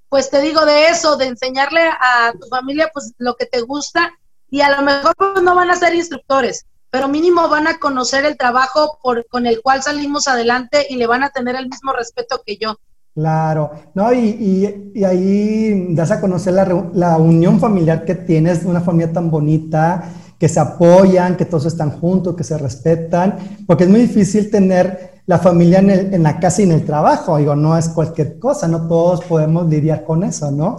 pues 0.09 0.31
te 0.31 0.41
digo 0.41 0.65
de 0.65 0.89
eso, 0.89 1.17
de 1.17 1.27
enseñarle 1.27 1.81
a 1.81 2.33
tu 2.33 2.47
familia 2.49 2.91
pues 2.93 3.13
lo 3.19 3.35
que 3.37 3.47
te 3.47 3.61
gusta. 3.63 4.13
Y 4.49 4.61
a 4.61 4.77
lo 4.77 4.83
mejor 4.83 5.15
pues, 5.17 5.43
no 5.43 5.55
van 5.55 5.71
a 5.71 5.77
ser 5.77 5.95
instructores, 5.95 6.67
pero 6.91 7.09
mínimo 7.09 7.49
van 7.49 7.67
a 7.67 7.79
conocer 7.79 8.25
el 8.25 8.37
trabajo 8.37 8.99
por, 9.03 9.27
con 9.29 9.47
el 9.47 9.61
cual 9.61 9.83
salimos 9.83 10.29
adelante 10.29 10.87
y 10.89 10.97
le 10.97 11.07
van 11.07 11.25
a 11.25 11.31
tener 11.31 11.57
el 11.57 11.69
mismo 11.69 11.93
respeto 11.93 12.41
que 12.47 12.57
yo. 12.57 12.77
Claro, 13.17 13.71
no, 13.95 14.13
y, 14.13 14.93
y, 14.95 15.05
ahí 15.05 15.95
das 15.95 16.11
a 16.11 16.21
conocer 16.21 16.53
la, 16.53 16.67
la, 16.93 17.17
unión 17.17 17.59
familiar 17.59 18.05
que 18.05 18.15
tienes, 18.15 18.63
una 18.67 18.83
familia 18.83 19.11
tan 19.11 19.31
bonita, 19.31 20.13
que 20.39 20.49
se 20.49 20.61
apoyan, 20.61 21.37
que 21.37 21.45
todos 21.45 21.67
están 21.67 21.91
juntos, 21.91 22.37
que 22.37 22.45
se 22.45 22.59
respetan, 22.59 23.37
porque 23.67 23.85
es 23.85 23.91
muy 23.91 24.01
difícil 24.01 24.51
tener 24.51 25.23
la 25.27 25.39
familia 25.39 25.81
en, 25.81 25.91
el, 25.91 26.15
en 26.15 26.23
la 26.23 26.39
casa 26.39 26.63
y 26.63 26.65
en 26.65 26.73
el 26.73 26.85
trabajo, 26.85 27.39
digo, 27.39 27.57
no 27.57 27.77
es 27.77 27.89
cualquier 27.89 28.39
cosa, 28.39 28.69
no 28.69 28.87
todos 28.87 29.25
podemos 29.25 29.69
lidiar 29.69 30.05
con 30.05 30.23
eso, 30.23 30.51
¿no? 30.51 30.79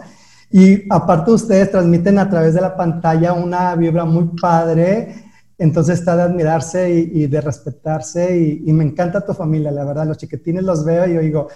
Y 0.50 0.84
aparte 0.90 1.32
ustedes 1.32 1.72
transmiten 1.72 2.18
a 2.20 2.30
través 2.30 2.54
de 2.54 2.62
la 2.62 2.78
pantalla 2.78 3.34
una 3.34 3.76
vibra 3.76 4.06
muy 4.06 4.30
padre, 4.40 5.26
entonces 5.58 6.00
está 6.00 6.16
de 6.16 6.24
admirarse 6.24 6.94
y, 6.94 7.24
y 7.24 7.28
de 7.28 7.42
respetarse 7.42 8.38
y, 8.38 8.64
y, 8.66 8.74
me 8.74 8.86
encanta 8.86 9.26
tu 9.26 9.34
familia, 9.34 9.72
la 9.72 9.84
verdad, 9.84 10.06
los 10.06 10.18
chiquitines 10.18 10.64
los 10.64 10.86
veo 10.86 11.08
y 11.08 11.16
yo 11.16 11.22
digo, 11.22 11.48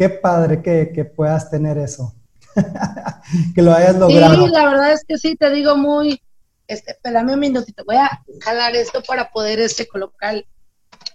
qué 0.00 0.08
padre 0.08 0.62
que, 0.62 1.04
puedas 1.04 1.50
tener 1.50 1.76
eso, 1.76 2.14
que 3.54 3.60
lo 3.60 3.74
hayas 3.74 3.98
logrado. 3.98 4.46
Sí, 4.46 4.50
la 4.50 4.64
verdad 4.64 4.92
es 4.94 5.04
que 5.06 5.18
sí, 5.18 5.36
te 5.36 5.50
digo 5.50 5.76
muy, 5.76 6.22
este, 6.70 6.92
espérame 6.92 7.32
un 7.32 7.40
minutito, 7.40 7.84
voy 7.84 7.96
a 7.96 8.22
jalar 8.40 8.76
esto 8.76 9.02
para 9.02 9.28
poder 9.28 9.58
este, 9.58 9.88
colocar 9.88 10.44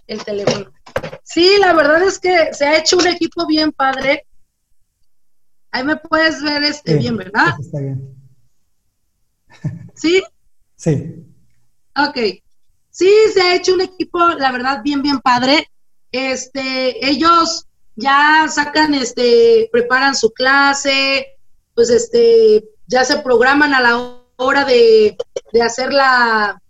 el, 0.06 0.24
teléfono. 0.24 0.70
Sí, 1.22 1.56
la 1.58 1.72
verdad 1.72 2.02
es 2.02 2.18
que 2.18 2.52
se 2.52 2.66
ha 2.66 2.78
hecho 2.78 2.98
un 2.98 3.06
equipo 3.06 3.46
bien 3.46 3.72
padre. 3.72 4.26
Ahí 5.70 5.82
me 5.82 5.96
puedes 5.96 6.42
ver 6.42 6.62
este 6.62 6.96
bien, 6.96 7.16
¿verdad? 7.16 7.54
Está 7.58 7.80
bien. 7.80 8.14
¿Sí? 9.94 10.22
Sí. 10.76 11.24
Ok. 11.96 12.18
Sí, 12.90 13.10
se 13.32 13.40
ha 13.40 13.54
hecho 13.54 13.72
un 13.74 13.80
equipo, 13.80 14.18
la 14.18 14.52
verdad, 14.52 14.82
bien, 14.82 15.00
bien 15.00 15.20
padre. 15.20 15.70
Este, 16.12 17.08
ellos 17.08 17.66
ya 17.94 18.46
sacan, 18.50 18.92
este, 18.92 19.70
preparan 19.72 20.14
su 20.14 20.32
clase, 20.32 21.26
pues 21.74 21.88
este, 21.88 22.62
ya 22.86 23.04
se 23.06 23.20
programan 23.20 23.72
a 23.72 23.80
la 23.80 24.25
hora 24.36 24.64
de, 24.64 25.16
hacer 25.64 25.92
la, 25.92 26.60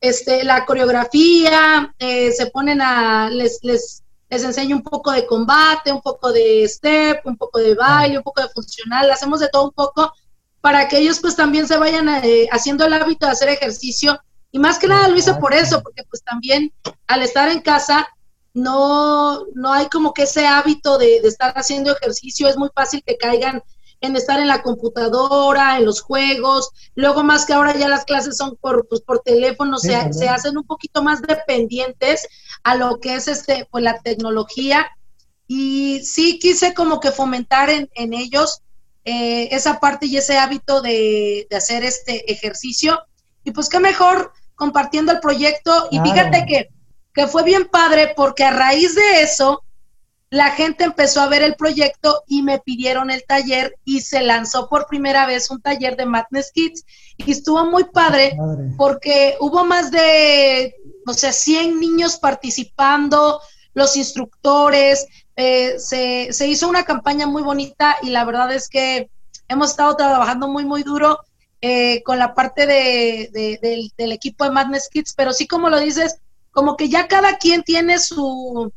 este, 0.00 0.44
la 0.44 0.64
coreografía, 0.64 1.94
eh, 1.98 2.32
se 2.32 2.46
ponen 2.46 2.80
a, 2.80 3.30
les, 3.30 3.58
les, 3.62 4.02
les 4.28 4.42
enseño 4.44 4.76
un 4.76 4.82
poco 4.82 5.12
de 5.12 5.26
combate, 5.26 5.92
un 5.92 6.02
poco 6.02 6.32
de 6.32 6.68
step, 6.68 7.26
un 7.26 7.36
poco 7.36 7.58
de 7.58 7.74
baile, 7.74 8.18
un 8.18 8.24
poco 8.24 8.42
de 8.42 8.48
funcional, 8.48 9.10
hacemos 9.10 9.40
de 9.40 9.48
todo 9.48 9.64
un 9.64 9.72
poco 9.72 10.12
para 10.66 10.88
que 10.88 10.98
ellos 10.98 11.20
pues 11.20 11.36
también 11.36 11.68
se 11.68 11.76
vayan 11.76 12.08
eh, 12.08 12.48
haciendo 12.50 12.84
el 12.84 12.92
hábito 12.92 13.26
de 13.26 13.32
hacer 13.32 13.48
ejercicio. 13.48 14.20
Y 14.50 14.58
más 14.58 14.80
que 14.80 14.88
nada 14.88 15.06
lo 15.06 15.16
hice 15.16 15.34
por 15.34 15.54
eso, 15.54 15.80
porque 15.80 16.02
pues 16.04 16.24
también 16.24 16.72
al 17.06 17.22
estar 17.22 17.48
en 17.48 17.60
casa 17.60 18.08
no, 18.52 19.44
no 19.54 19.72
hay 19.72 19.86
como 19.86 20.12
que 20.12 20.22
ese 20.22 20.44
hábito 20.44 20.98
de, 20.98 21.18
estar 21.18 21.52
haciendo 21.56 21.92
ejercicio, 21.92 22.48
es 22.48 22.56
muy 22.56 22.70
fácil 22.74 23.00
que 23.06 23.16
caigan 23.16 23.62
en 24.00 24.16
estar 24.16 24.38
en 24.40 24.48
la 24.48 24.62
computadora, 24.62 25.78
en 25.78 25.84
los 25.84 26.00
juegos, 26.00 26.70
luego 26.94 27.22
más 27.22 27.46
que 27.46 27.52
ahora 27.52 27.76
ya 27.76 27.88
las 27.88 28.04
clases 28.04 28.36
son 28.36 28.56
por, 28.56 28.86
pues, 28.88 29.00
por 29.00 29.20
teléfono, 29.20 29.78
se, 29.78 29.94
hacen 29.94 30.56
un 30.56 30.64
poquito 30.64 31.02
más 31.02 31.22
dependientes 31.22 32.26
a 32.62 32.76
lo 32.76 33.00
que 33.00 33.14
es 33.14 33.28
este, 33.28 33.66
pues 33.70 33.82
la 33.84 34.00
tecnología. 34.00 34.86
Y 35.48 36.00
sí 36.04 36.38
quise 36.38 36.74
como 36.74 37.00
que 37.00 37.12
fomentar 37.12 37.70
en, 37.70 37.88
en 37.94 38.12
ellos 38.14 38.62
eh, 39.04 39.48
esa 39.52 39.78
parte 39.78 40.06
y 40.06 40.16
ese 40.16 40.38
hábito 40.38 40.82
de, 40.82 41.46
de, 41.48 41.56
hacer 41.56 41.84
este 41.84 42.30
ejercicio. 42.32 43.00
Y 43.44 43.52
pues 43.52 43.68
qué 43.68 43.78
mejor 43.78 44.32
compartiendo 44.56 45.12
el 45.12 45.20
proyecto. 45.20 45.88
Y 45.90 46.00
fíjate 46.00 46.44
que 46.46 46.68
que 47.16 47.26
fue 47.26 47.42
bien 47.42 47.66
padre 47.66 48.12
porque 48.14 48.44
a 48.44 48.50
raíz 48.50 48.94
de 48.94 49.22
eso 49.22 49.64
la 50.30 50.50
gente 50.50 50.84
empezó 50.84 51.20
a 51.20 51.28
ver 51.28 51.42
el 51.42 51.54
proyecto 51.54 52.24
y 52.26 52.42
me 52.42 52.58
pidieron 52.58 53.10
el 53.10 53.24
taller 53.24 53.76
y 53.84 54.00
se 54.00 54.22
lanzó 54.22 54.68
por 54.68 54.86
primera 54.86 55.26
vez 55.26 55.50
un 55.50 55.60
taller 55.60 55.96
de 55.96 56.06
Madness 56.06 56.50
Kids. 56.52 56.84
Y 57.16 57.30
estuvo 57.30 57.64
muy 57.64 57.84
padre, 57.84 58.36
porque 58.76 59.36
hubo 59.40 59.64
más 59.64 59.90
de, 59.90 60.74
no 61.06 61.14
sé, 61.14 61.32
100 61.32 61.78
niños 61.78 62.16
participando, 62.18 63.40
los 63.72 63.96
instructores, 63.96 65.06
eh, 65.36 65.78
se, 65.78 66.32
se, 66.32 66.48
hizo 66.48 66.68
una 66.68 66.84
campaña 66.84 67.26
muy 67.26 67.42
bonita 67.42 67.96
y 68.02 68.10
la 68.10 68.24
verdad 68.24 68.52
es 68.52 68.68
que 68.68 69.10
hemos 69.48 69.70
estado 69.70 69.94
trabajando 69.94 70.48
muy, 70.48 70.64
muy 70.64 70.82
duro 70.82 71.20
eh, 71.60 72.02
con 72.02 72.18
la 72.18 72.34
parte 72.34 72.66
de, 72.66 73.58
del, 73.62 73.92
del 73.96 74.12
equipo 74.12 74.44
de 74.44 74.50
Madness 74.50 74.88
Kids, 74.88 75.14
pero 75.14 75.32
sí 75.32 75.46
como 75.46 75.68
lo 75.70 75.78
dices, 75.78 76.20
como 76.50 76.76
que 76.76 76.88
ya 76.88 77.06
cada 77.06 77.36
quien 77.36 77.62
tiene 77.62 77.98
su 77.98 78.72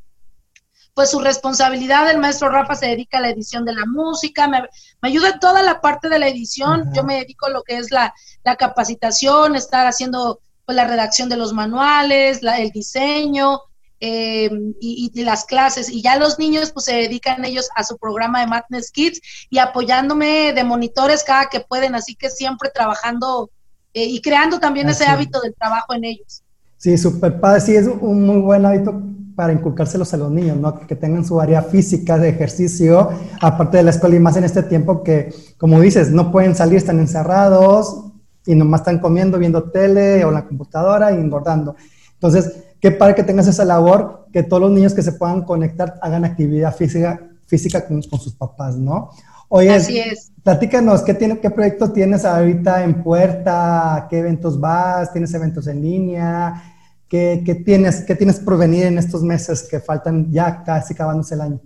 pues 0.99 1.11
su 1.11 1.21
responsabilidad, 1.21 2.11
el 2.11 2.17
maestro 2.17 2.49
Rafa 2.49 2.75
se 2.75 2.87
dedica 2.87 3.19
a 3.19 3.21
la 3.21 3.29
edición 3.29 3.63
de 3.63 3.71
la 3.71 3.85
música, 3.85 4.49
me, 4.49 4.59
ayuda 5.01 5.29
en 5.29 5.39
toda 5.39 5.63
la 5.63 5.79
parte 5.79 6.09
de 6.09 6.19
la 6.19 6.27
edición, 6.27 6.91
yo 6.93 7.05
me 7.05 7.19
dedico 7.19 7.45
a 7.45 7.51
lo 7.51 7.63
que 7.63 7.77
es 7.77 7.89
la, 7.89 8.13
capacitación, 8.57 9.55
estar 9.55 9.87
haciendo 9.87 10.41
pues, 10.65 10.75
la 10.75 10.83
redacción 10.83 11.29
de 11.29 11.37
los 11.37 11.53
manuales, 11.53 12.43
la, 12.43 12.59
el 12.59 12.71
diseño 12.71 13.61
eh, 14.01 14.49
y, 14.81 15.09
y, 15.13 15.23
las 15.23 15.45
clases, 15.45 15.89
y 15.89 16.01
ya 16.01 16.17
los 16.17 16.37
niños 16.37 16.73
pues 16.73 16.87
se 16.87 16.95
dedican 16.95 17.45
ellos 17.45 17.69
a 17.75 17.85
su 17.85 17.97
programa 17.97 18.41
de 18.41 18.47
Madness 18.47 18.91
Kids 18.91 19.21
y 19.49 19.59
apoyándome 19.59 20.51
de 20.51 20.65
monitores 20.65 21.23
cada 21.23 21.45
que 21.45 21.61
pueden, 21.61 21.95
así 21.95 22.13
que 22.13 22.29
siempre 22.29 22.71
trabajando 22.75 23.49
eh, 23.93 24.03
y 24.03 24.19
creando 24.19 24.59
también 24.59 24.89
ese 24.89 25.05
hábito 25.05 25.39
del 25.39 25.55
trabajo 25.55 25.93
en 25.93 26.03
ellos. 26.03 26.43
Sí, 26.75 26.97
súper 26.97 27.39
padre. 27.39 27.61
Sí, 27.61 27.73
es 27.77 27.87
un 27.87 28.25
muy 28.25 28.41
buen 28.41 28.65
hábito 28.65 29.01
para 29.39 29.53
inculcárselos 29.53 30.13
a 30.13 30.17
los 30.17 30.29
niños, 30.29 30.57
¿no? 30.57 30.81
Que 30.81 30.97
tengan 30.97 31.23
su 31.23 31.39
área 31.39 31.61
física 31.61 32.17
de 32.17 32.27
ejercicio, 32.27 33.09
aparte 33.39 33.77
de 33.77 33.83
la 33.83 33.91
escuela 33.91 34.17
y 34.17 34.19
más 34.19 34.35
en 34.35 34.43
este 34.43 34.63
tiempo 34.63 35.01
que, 35.01 35.33
como 35.57 35.79
dices, 35.79 36.11
no 36.11 36.29
pueden 36.29 36.55
salir, 36.55 36.75
están 36.75 36.99
encerrados 36.99 38.11
y 38.45 38.53
nomás 38.53 38.81
están 38.81 38.99
comiendo, 38.99 39.39
viendo 39.39 39.71
tele 39.71 40.25
o 40.25 40.31
la 40.31 40.45
computadora 40.45 41.13
y 41.13 41.15
engordando. 41.15 41.77
Entonces, 42.15 42.53
qué 42.81 42.91
padre 42.91 43.15
que 43.15 43.23
tengas 43.23 43.47
esa 43.47 43.63
labor, 43.63 44.25
que 44.33 44.43
todos 44.43 44.61
los 44.61 44.71
niños 44.71 44.93
que 44.93 45.03
se 45.03 45.13
puedan 45.13 45.43
conectar 45.43 45.97
hagan 46.01 46.25
actividad 46.25 46.75
física, 46.75 47.21
física 47.47 47.87
con, 47.87 48.01
con 48.01 48.19
sus 48.19 48.35
papás, 48.35 48.75
¿no? 48.75 49.11
Oye, 49.47 49.73
Así 49.73 49.99
es. 49.99 50.33
platícanos, 50.43 51.01
¿qué, 51.03 51.13
tiene, 51.13 51.39
¿qué 51.39 51.49
proyectos 51.49 51.93
tienes 51.93 52.25
ahorita 52.25 52.83
en 52.83 53.01
puerta? 53.01 54.05
¿Qué 54.09 54.19
eventos 54.19 54.59
vas? 54.59 55.13
¿Tienes 55.13 55.33
eventos 55.33 55.65
en 55.67 55.81
línea? 55.81 56.61
¿Qué, 57.09 57.41
qué 57.45 57.55
tienes, 57.55 58.03
qué 58.05 58.15
tienes 58.15 58.39
por 58.39 58.57
venir 58.57 58.85
en 58.85 58.97
estos 58.97 59.23
meses 59.23 59.67
que 59.69 59.79
faltan 59.79 60.31
ya 60.31 60.63
casi 60.63 60.93
acabándose 60.93 61.33
el 61.33 61.41
año? 61.41 61.61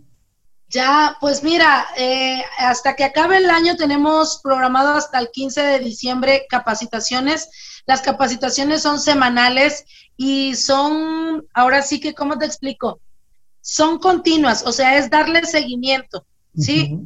Ya, 0.74 1.18
pues 1.22 1.44
mira, 1.44 1.86
eh, 1.98 2.42
hasta 2.58 2.96
que 2.96 3.04
acabe 3.04 3.38
el 3.38 3.50
año 3.52 3.76
tenemos 3.76 4.40
programado 4.42 4.94
hasta 4.96 5.20
el 5.20 5.30
15 5.30 5.62
de 5.62 5.80
diciembre 5.80 6.48
capacitaciones. 6.50 7.50
Las 7.86 8.02
capacitaciones 8.02 8.82
son 8.82 9.00
semanales 9.00 9.86
y 10.18 10.56
son, 10.56 11.46
ahora 11.54 11.84
sí 11.84 12.00
que, 12.00 12.16
¿cómo 12.16 12.40
te 12.40 12.46
explico? 12.46 13.00
Son 13.62 14.00
continuas, 14.00 14.66
o 14.66 14.72
sea, 14.72 14.98
es 14.98 15.12
darle 15.12 15.46
seguimiento, 15.46 16.26
¿sí? 16.58 17.00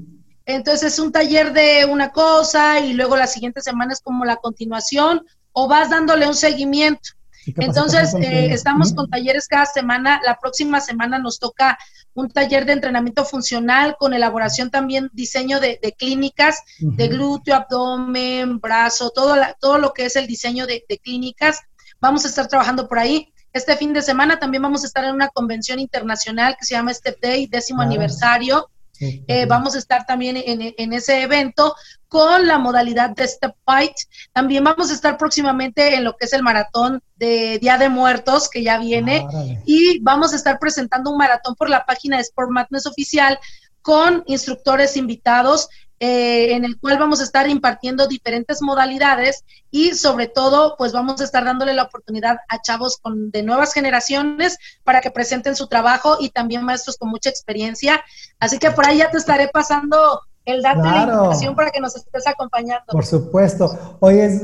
Entonces 0.46 0.94
es 0.94 1.00
un 1.00 1.12
taller 1.12 1.52
de 1.52 1.86
una 1.92 2.12
cosa 2.12 2.80
y 2.80 2.94
luego 2.94 3.18
la 3.18 3.28
siguiente 3.28 3.62
semana 3.62 3.92
es 3.92 4.00
como 4.00 4.24
la 4.24 4.38
continuación 4.38 5.26
o 5.52 5.68
vas 5.68 5.90
dándole 5.90 6.26
un 6.26 6.36
seguimiento. 6.36 7.10
Entonces, 7.56 8.14
eh, 8.16 8.52
estamos 8.52 8.94
con 8.94 9.10
talleres 9.10 9.48
cada 9.48 9.66
semana. 9.66 10.22
La 10.26 10.38
próxima 10.38 10.82
semana 10.82 11.20
nos 11.20 11.40
toca 11.40 11.78
un 12.14 12.30
taller 12.30 12.66
de 12.66 12.74
entrenamiento 12.74 13.26
funcional 13.26 13.96
con 14.00 14.14
elaboración 14.14 14.70
también, 14.70 15.10
diseño 15.14 15.60
de, 15.60 15.80
clínicas, 15.98 16.62
de 16.80 17.08
glúteo, 17.08 17.56
abdomen, 17.56 18.60
brazo, 18.60 19.12
todo, 19.12 19.36
todo 19.60 19.78
lo 19.78 19.94
que 19.94 20.06
es 20.06 20.16
el 20.16 20.28
diseño 20.28 20.66
de, 20.66 20.84
clínicas. 21.02 21.62
Vamos 22.00 22.26
a 22.26 22.30
estar 22.30 22.48
trabajando 22.48 22.88
por 22.88 23.00
ahí. 23.00 23.34
Este 23.54 23.76
fin 23.76 23.94
de 23.94 24.02
semana 24.02 24.40
también 24.40 24.62
vamos 24.62 24.84
a 24.84 24.88
estar 24.88 25.04
en 25.06 25.16
una 25.16 25.30
convención 25.30 25.80
internacional 25.80 26.56
que 26.60 26.66
se 26.66 26.76
llama 26.76 26.94
Step 26.94 27.20
Day, 27.22 27.48
décimo 27.48 27.82
ah. 27.82 27.86
aniversario. 27.86 28.70
Eh, 29.00 29.46
vamos 29.48 29.76
a 29.76 29.80
estar 29.80 30.06
también 30.06 30.38
en, 30.38 30.94
ese 30.94 31.22
evento 31.22 31.76
con 32.08 32.48
la 32.48 32.58
modalidad 32.58 33.12
de 33.12 33.28
Step 33.28 33.56
Fight. 33.66 33.94
También 34.34 34.64
vamos 34.64 34.90
a 34.90 34.94
estar 34.94 35.18
próximamente 35.18 35.96
en 35.96 36.04
lo 36.04 36.16
que 36.16 36.26
es 36.26 36.34
el 36.34 36.44
maratón 36.44 37.02
de 37.16 37.60
Día 37.60 37.78
de 37.78 37.90
Muertos, 37.90 38.50
que 38.50 38.64
ya 38.64 38.78
viene. 38.78 39.28
y 39.66 40.00
vamos 40.00 40.34
a 40.34 40.36
estar 40.38 40.60
presentando 40.60 41.12
un 41.12 41.18
maratón 41.18 41.56
por 41.56 41.70
la 41.70 41.86
página 41.86 42.18
de 42.18 42.24
Sport 42.24 42.50
Madness 42.52 42.86
Oficial 42.86 43.40
con 43.82 44.24
instructores 44.28 44.98
invitados 44.98 45.70
eh, 46.00 46.54
en 46.54 46.64
el 46.64 46.80
cual 46.80 47.00
vamos 47.00 47.22
a 47.22 47.24
estar 47.24 47.50
impartiendo 47.50 48.08
diferentes 48.08 48.62
modalidades 48.62 49.44
y 49.72 49.96
sobre 49.96 50.28
todo 50.28 50.76
pues 50.78 50.94
vamos 50.94 51.22
a 51.22 51.24
estar 51.24 51.44
dándole 51.44 51.74
la 51.74 51.84
oportunidad 51.84 52.38
a 52.50 52.62
chavos 52.62 52.98
con, 53.02 53.32
de 53.32 53.42
nuevas 53.42 53.74
generaciones 53.74 54.58
para 54.84 55.02
que 55.02 55.10
presenten 55.10 55.56
su 55.56 55.68
trabajo 55.68 56.18
y 56.20 56.30
también 56.30 56.64
maestros 56.64 56.98
con 56.98 57.10
mucha 57.10 57.30
experiencia. 57.30 58.04
Así 58.40 58.60
que 58.60 58.70
por 58.72 58.86
ahí 58.86 59.00
ya 59.00 59.10
te 59.10 59.18
estaré 59.18 59.48
pasando 59.48 60.22
el 60.46 60.62
dato 60.62 60.84
de 60.84 60.92
la 60.92 61.14
invitación 61.14 61.56
para 61.56 61.72
que 61.72 61.80
nos 61.80 61.96
estés 61.96 62.28
acompañando. 62.28 62.86
Por 62.92 63.06
supuesto. 63.06 63.98
Oye, 64.00 64.40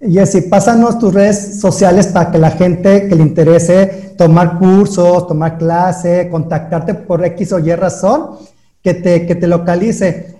Jessy, 0.00 0.42
pásanos 0.42 0.98
tus 0.98 1.14
redes 1.14 1.60
sociales 1.60 2.08
para 2.08 2.30
que 2.30 2.38
la 2.38 2.50
gente 2.50 3.08
que 3.08 3.14
le 3.14 3.22
interese 3.22 4.14
tomar 4.18 4.58
cursos, 4.58 5.26
tomar 5.26 5.58
clase, 5.58 6.28
contactarte 6.30 6.94
por 6.94 7.24
X 7.24 7.52
o 7.52 7.58
Y 7.58 7.74
razón, 7.74 8.36
que 8.84 8.94
te, 8.94 9.26
que 9.26 9.34
te 9.34 9.48
localice. 9.48 10.36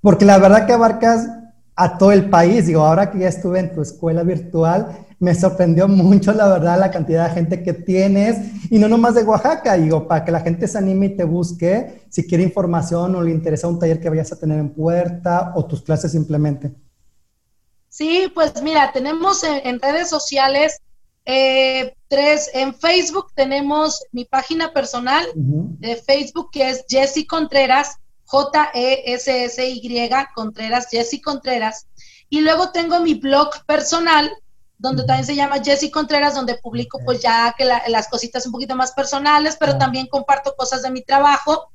Porque 0.00 0.24
la 0.24 0.38
verdad 0.38 0.66
que 0.66 0.74
abarcas 0.74 1.26
a 1.74 1.98
todo 1.98 2.12
el 2.12 2.30
país. 2.30 2.66
Digo, 2.66 2.82
ahora 2.82 3.10
que 3.10 3.18
ya 3.18 3.28
estuve 3.28 3.58
en 3.58 3.74
tu 3.74 3.82
escuela 3.82 4.22
virtual, 4.22 5.06
me 5.18 5.34
sorprendió 5.34 5.88
mucho, 5.88 6.32
la 6.32 6.46
verdad, 6.46 6.78
la 6.78 6.90
cantidad 6.90 7.28
de 7.28 7.34
gente 7.34 7.62
que 7.62 7.72
tienes. 7.72 8.70
Y 8.70 8.78
no 8.78 8.86
nomás 8.86 9.14
de 9.14 9.24
Oaxaca, 9.24 9.76
digo, 9.76 10.06
para 10.06 10.24
que 10.24 10.30
la 10.30 10.40
gente 10.40 10.68
se 10.68 10.78
anime 10.78 11.06
y 11.06 11.16
te 11.16 11.24
busque 11.24 12.02
si 12.10 12.26
quiere 12.26 12.44
información 12.44 13.16
o 13.16 13.22
le 13.22 13.30
interesa 13.30 13.66
un 13.66 13.78
taller 13.78 13.98
que 13.98 14.10
vayas 14.10 14.30
a 14.30 14.38
tener 14.38 14.58
en 14.58 14.70
puerta 14.70 15.52
o 15.56 15.64
tus 15.64 15.82
clases 15.82 16.12
simplemente. 16.12 16.72
Sí, 17.88 18.30
pues 18.34 18.62
mira, 18.62 18.92
tenemos 18.92 19.42
en, 19.42 19.80
redes 19.80 20.10
sociales 20.10 20.82
eh, 21.24 21.95
tres. 22.08 22.50
En 22.54 22.74
Facebook 22.74 23.32
tenemos 23.34 24.04
mi 24.12 24.24
página 24.24 24.72
personal 24.72 25.26
de 25.34 25.96
Facebook 25.96 26.50
que 26.50 26.70
es 26.70 26.84
Jessy 26.88 27.26
Contreras 27.26 27.98
J-E-S-S-Y 28.26 30.10
Contreras, 30.34 30.88
Jessy 30.90 31.20
Contreras. 31.20 31.86
Y 32.28 32.40
luego 32.40 32.70
tengo 32.72 33.00
mi 33.00 33.14
blog 33.14 33.64
personal, 33.66 34.30
donde 34.78 35.04
también 35.04 35.24
se 35.26 35.36
llama 35.36 35.62
Jessy 35.62 35.90
Contreras, 35.90 36.34
donde 36.34 36.58
publico 36.58 36.98
pues 37.04 37.20
ya 37.20 37.54
que 37.56 37.64
las 37.64 38.08
cositas 38.08 38.44
un 38.46 38.52
poquito 38.52 38.74
más 38.74 38.92
personales, 38.92 39.56
pero 39.58 39.78
también 39.78 40.06
comparto 40.08 40.54
cosas 40.56 40.82
de 40.82 40.90
mi 40.90 41.02
trabajo. 41.02 41.70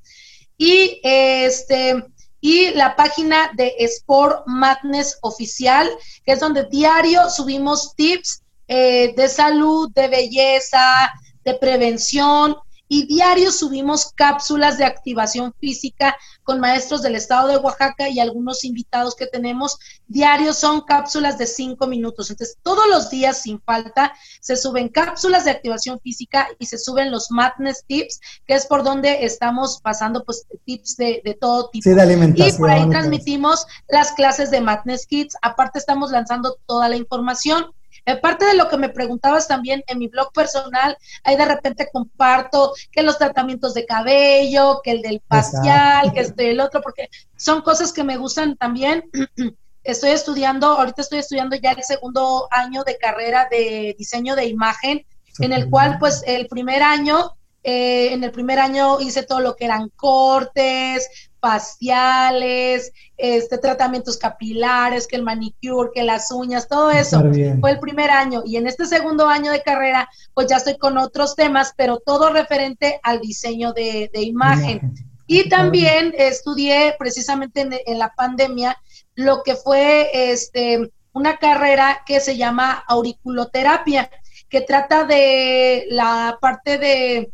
Y 0.57 0.99
este 1.03 2.05
y 2.43 2.71
la 2.71 2.95
página 2.95 3.51
de 3.55 3.75
Sport 3.77 4.47
Madness 4.47 5.19
Oficial, 5.21 5.87
que 6.25 6.33
es 6.33 6.39
donde 6.39 6.65
diario 6.65 7.29
subimos 7.29 7.95
tips 7.95 8.41
eh, 8.73 9.13
de 9.17 9.27
salud, 9.27 9.91
de 9.93 10.07
belleza, 10.07 11.11
de 11.43 11.55
prevención 11.55 12.55
y 12.93 13.05
diario 13.05 13.53
subimos 13.53 14.11
cápsulas 14.15 14.77
de 14.77 14.83
activación 14.83 15.53
física 15.61 16.17
con 16.43 16.59
maestros 16.59 17.01
del 17.01 17.15
estado 17.15 17.47
de 17.47 17.55
Oaxaca 17.55 18.09
y 18.09 18.19
algunos 18.19 18.65
invitados 18.65 19.15
que 19.15 19.27
tenemos. 19.27 19.77
Diario 20.07 20.53
son 20.53 20.81
cápsulas 20.81 21.37
de 21.37 21.47
cinco 21.47 21.87
minutos. 21.87 22.29
Entonces, 22.29 22.57
todos 22.61 22.85
los 22.89 23.09
días 23.09 23.43
sin 23.43 23.61
falta 23.61 24.13
se 24.41 24.57
suben 24.57 24.89
cápsulas 24.89 25.45
de 25.45 25.51
activación 25.51 26.01
física 26.01 26.49
y 26.59 26.65
se 26.65 26.77
suben 26.77 27.11
los 27.11 27.31
Madness 27.31 27.85
Tips, 27.87 28.19
que 28.45 28.55
es 28.55 28.65
por 28.65 28.83
donde 28.83 29.23
estamos 29.23 29.79
pasando 29.81 30.25
pues 30.25 30.45
tips 30.65 30.97
de, 30.97 31.37
todo 31.39 31.69
tipo. 31.69 31.89
Sí, 31.89 31.95
de 31.95 32.01
alimentación. 32.01 32.55
Y 32.55 32.57
por 32.57 32.69
ahí 32.69 32.89
transmitimos 32.89 33.65
las 33.87 34.11
clases 34.11 34.51
de 34.51 34.59
Madness 34.59 35.07
Kids. 35.07 35.37
Aparte 35.41 35.79
estamos 35.79 36.11
lanzando 36.11 36.57
toda 36.65 36.89
la 36.89 36.97
información. 36.97 37.71
Aparte 38.05 38.45
de 38.45 38.55
lo 38.55 38.67
que 38.67 38.77
me 38.77 38.89
preguntabas 38.89 39.47
también 39.47 39.83
en 39.87 39.99
mi 39.99 40.07
blog 40.07 40.31
personal, 40.33 40.97
ahí 41.23 41.35
de 41.35 41.45
repente 41.45 41.89
comparto 41.91 42.73
que 42.91 43.03
los 43.03 43.17
tratamientos 43.17 43.73
de 43.73 43.85
cabello, 43.85 44.81
que 44.83 44.91
el 44.91 45.01
del 45.01 45.21
facial, 45.27 46.11
que 46.11 46.21
este 46.21 46.51
el 46.51 46.59
otro, 46.59 46.81
porque 46.81 47.09
son 47.37 47.61
cosas 47.61 47.93
que 47.93 48.03
me 48.03 48.17
gustan 48.17 48.57
también. 48.57 49.09
Estoy 49.83 50.11
estudiando, 50.11 50.67
ahorita 50.67 51.01
estoy 51.01 51.17
estudiando 51.17 51.55
ya 51.55 51.71
el 51.71 51.81
segundo 51.81 52.47
año 52.51 52.83
de 52.83 52.99
carrera 52.99 53.47
de 53.49 53.95
diseño 53.97 54.35
de 54.35 54.45
imagen, 54.45 55.07
en 55.39 55.53
el 55.53 55.71
cual 55.71 55.97
pues 55.97 56.23
el 56.27 56.45
primer 56.45 56.83
año 56.83 57.31
eh, 57.63 58.13
en 58.13 58.23
el 58.23 58.31
primer 58.31 58.59
año 58.59 58.99
hice 58.99 59.23
todo 59.23 59.39
lo 59.39 59.55
que 59.55 59.65
eran 59.65 59.89
cortes, 59.89 61.30
faciales, 61.41 62.93
este, 63.17 63.57
tratamientos 63.57 64.17
capilares, 64.17 65.07
que 65.07 65.15
el 65.15 65.23
manicure, 65.23 65.89
que 65.93 66.03
las 66.03 66.31
uñas, 66.31 66.67
todo 66.67 66.91
eso. 66.91 67.21
Fue 67.59 67.71
el 67.71 67.79
primer 67.79 68.11
año. 68.11 68.43
Y 68.45 68.55
en 68.55 68.67
este 68.67 68.85
segundo 68.85 69.27
año 69.27 69.51
de 69.51 69.63
carrera, 69.63 70.07
pues 70.33 70.47
ya 70.47 70.57
estoy 70.57 70.77
con 70.77 70.97
otros 70.97 71.35
temas, 71.35 71.73
pero 71.75 71.99
todo 71.99 72.31
referente 72.31 72.99
al 73.03 73.19
diseño 73.19 73.73
de, 73.73 74.09
imagen. 74.13 74.93
Y 75.25 75.49
también 75.49 76.13
estudié 76.17 76.95
precisamente 76.99 77.67
en, 77.85 77.99
la 77.99 78.13
pandemia 78.13 78.77
lo 79.15 79.43
que 79.43 79.55
fue 79.55 80.09
este, 80.31 80.91
una 81.13 81.37
carrera 81.37 82.01
que 82.05 82.19
se 82.19 82.37
llama 82.37 82.83
auriculoterapia, 82.87 84.11
que 84.47 84.61
trata 84.61 85.05
de 85.05 85.85
la 85.89 86.37
parte 86.39 86.77
de 86.77 87.31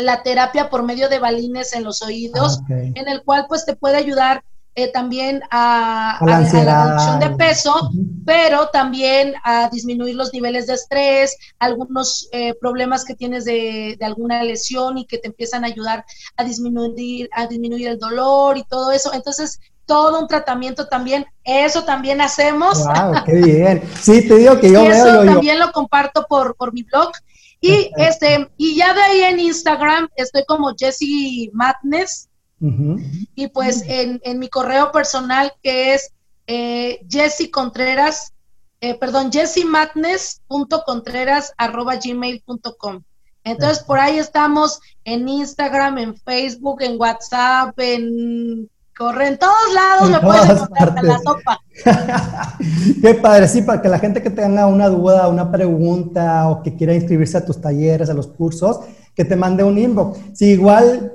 la 0.00 0.22
terapia 0.22 0.70
por 0.70 0.82
medio 0.82 1.08
de 1.08 1.18
balines 1.18 1.72
en 1.72 1.84
los 1.84 2.02
oídos, 2.02 2.60
ah, 2.62 2.74
en 2.74 3.08
el 3.08 3.22
cual 3.22 3.46
pues 3.48 3.64
te 3.64 3.76
puede 3.76 3.96
ayudar 3.96 4.42
eh, 4.76 4.92
también 4.92 5.42
a, 5.50 6.18
la, 6.24 6.38
reducción 6.38 7.18
de 7.18 7.30
peso, 7.30 7.90
pero 8.24 8.68
también 8.68 9.34
a 9.42 9.68
disminuir 9.68 10.14
los 10.14 10.32
niveles 10.32 10.68
de 10.68 10.74
estrés, 10.74 11.36
algunos 11.58 12.28
eh, 12.30 12.54
problemas 12.54 13.04
que 13.04 13.16
tienes 13.16 13.44
de, 13.44 13.98
alguna 14.00 14.44
lesión 14.44 14.96
y 14.96 15.06
que 15.06 15.18
te 15.18 15.26
empiezan 15.26 15.64
a 15.64 15.66
ayudar 15.66 16.04
a 16.36 16.44
disminuir, 16.44 17.28
a 17.32 17.48
disminuir 17.48 17.88
el 17.88 17.98
dolor 17.98 18.58
y 18.58 18.64
todo 18.64 18.92
eso. 18.92 19.12
Entonces, 19.12 19.58
todo 19.86 20.20
un 20.20 20.28
tratamiento 20.28 20.86
también, 20.86 21.26
eso 21.42 21.82
también 21.82 22.20
hacemos. 22.20 22.84
¡Wow! 22.84 23.24
¡Qué 23.26 23.32
bien! 23.32 23.82
Sí, 24.00 24.26
te 24.28 24.36
digo 24.36 24.60
que 24.60 24.70
yo 24.70 24.84
y 24.84 24.86
Eso 24.86 25.24
también 25.24 25.58
lo 25.58 25.72
comparto 25.72 26.26
por, 26.28 26.54
por 26.54 26.72
mi 26.72 26.84
blog 26.84 27.10
y 27.60 27.90
este, 27.96 28.50
y 28.56 28.76
ya 28.76 28.94
de 28.94 29.02
ahí 29.02 29.20
en 29.20 29.40
Instagram 29.40 30.08
estoy 30.16 30.44
como 30.46 30.74
Jessie 30.76 31.50
Madness. 31.52 32.28
Y 33.34 33.46
pues 33.48 33.82
en, 33.86 34.20
en, 34.22 34.38
mi 34.38 34.50
correo 34.50 34.92
personal 34.92 35.50
que 35.62 35.94
es 35.94 36.12
eh, 36.46 37.00
Jessie 37.08 37.50
Contreras, 37.50 38.34
eh, 38.82 38.96
perdón, 38.96 39.30
gmail.com 42.04 43.02
Entonces 43.44 43.82
por 43.84 43.98
ahí 43.98 44.18
estamos 44.18 44.78
en 45.04 45.26
Instagram, 45.26 45.96
en 45.96 46.16
Facebook, 46.18 46.82
en 46.82 47.00
WhatsApp, 47.00 47.78
en 47.78 48.68
Corre 48.96 49.28
en 49.28 49.38
todos 49.38 49.74
lados, 49.74 50.10
me 50.10 50.20
puedes 50.20 50.50
encontrar 50.50 50.94
en 50.98 51.06
la 51.06 51.18
sopa. 51.18 51.60
Qué 53.00 53.14
padre, 53.14 53.48
sí, 53.48 53.62
para 53.62 53.80
que 53.80 53.88
la 53.88 53.98
gente 53.98 54.22
que 54.22 54.30
tenga 54.30 54.66
una 54.66 54.88
duda, 54.88 55.28
una 55.28 55.50
pregunta 55.50 56.48
o 56.48 56.62
que 56.62 56.76
quiera 56.76 56.94
inscribirse 56.94 57.38
a 57.38 57.44
tus 57.44 57.60
talleres, 57.60 58.10
a 58.10 58.14
los 58.14 58.26
cursos, 58.26 58.80
que 59.14 59.24
te 59.24 59.36
mande 59.36 59.64
un 59.64 59.78
inbox. 59.78 60.18
Si 60.34 60.50
igual 60.50 61.14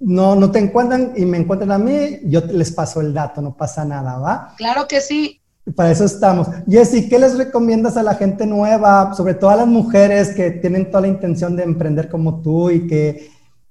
no, 0.00 0.34
no 0.34 0.50
te 0.50 0.58
encuentran 0.58 1.12
y 1.16 1.26
me 1.26 1.38
encuentran 1.38 1.70
a 1.72 1.78
mí, 1.78 2.20
yo 2.24 2.40
les 2.40 2.72
paso 2.72 3.00
el 3.00 3.14
dato, 3.14 3.40
no 3.40 3.56
pasa 3.56 3.84
nada, 3.84 4.18
¿va? 4.18 4.54
Claro 4.56 4.88
que 4.88 5.00
sí. 5.00 5.40
Para 5.76 5.90
eso 5.90 6.04
estamos. 6.04 6.48
Jessy, 6.68 7.08
¿qué 7.08 7.18
les 7.18 7.36
recomiendas 7.36 7.96
a 7.96 8.02
la 8.02 8.14
gente 8.14 8.46
nueva, 8.46 9.14
sobre 9.14 9.34
todo 9.34 9.50
a 9.50 9.56
las 9.56 9.66
mujeres 9.66 10.30
que 10.30 10.50
tienen 10.50 10.90
toda 10.90 11.02
la 11.02 11.08
intención 11.08 11.54
de 11.54 11.62
emprender 11.62 12.08
como 12.08 12.40
tú 12.40 12.70
y 12.70 12.86
que 12.86 13.30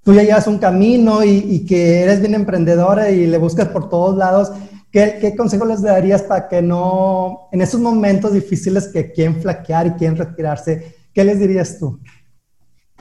tú 0.10 0.16
ya 0.16 0.24
llevas 0.24 0.48
un 0.48 0.58
camino 0.58 1.24
y, 1.24 1.64
que 1.68 2.02
eres 2.02 2.20
bien 2.20 2.34
emprendedora 2.34 3.12
y 3.12 3.28
le 3.28 3.38
buscas 3.38 3.68
por 3.68 3.92
todos 3.92 4.18
lados, 4.18 4.52
¿qué, 4.92 5.20
¿qué, 5.22 5.36
consejo 5.36 5.66
les 5.66 5.84
darías 5.84 6.24
para 6.24 6.48
que 6.48 6.64
no, 6.64 7.48
en 7.52 7.62
esos 7.62 7.80
momentos 7.80 8.34
difíciles 8.34 8.88
que 8.88 9.12
quieren 9.12 9.40
flaquear 9.40 9.86
y 9.86 9.92
quieren 9.92 10.18
retirarse, 10.18 10.96
qué 11.14 11.24
les 11.24 11.40
dirías 11.40 11.78
tú? 11.78 12.00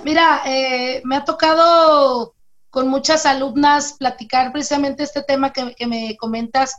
Mira, 0.04 0.42
eh, 0.44 1.00
me 1.06 1.16
ha 1.16 1.24
tocado 1.24 2.34
con 2.68 2.88
muchas 2.88 3.24
alumnas 3.24 3.94
platicar 3.94 4.52
precisamente 4.52 5.02
este 5.02 5.22
tema 5.22 5.50
que, 5.50 5.86
me 5.86 6.14
comentas. 6.18 6.76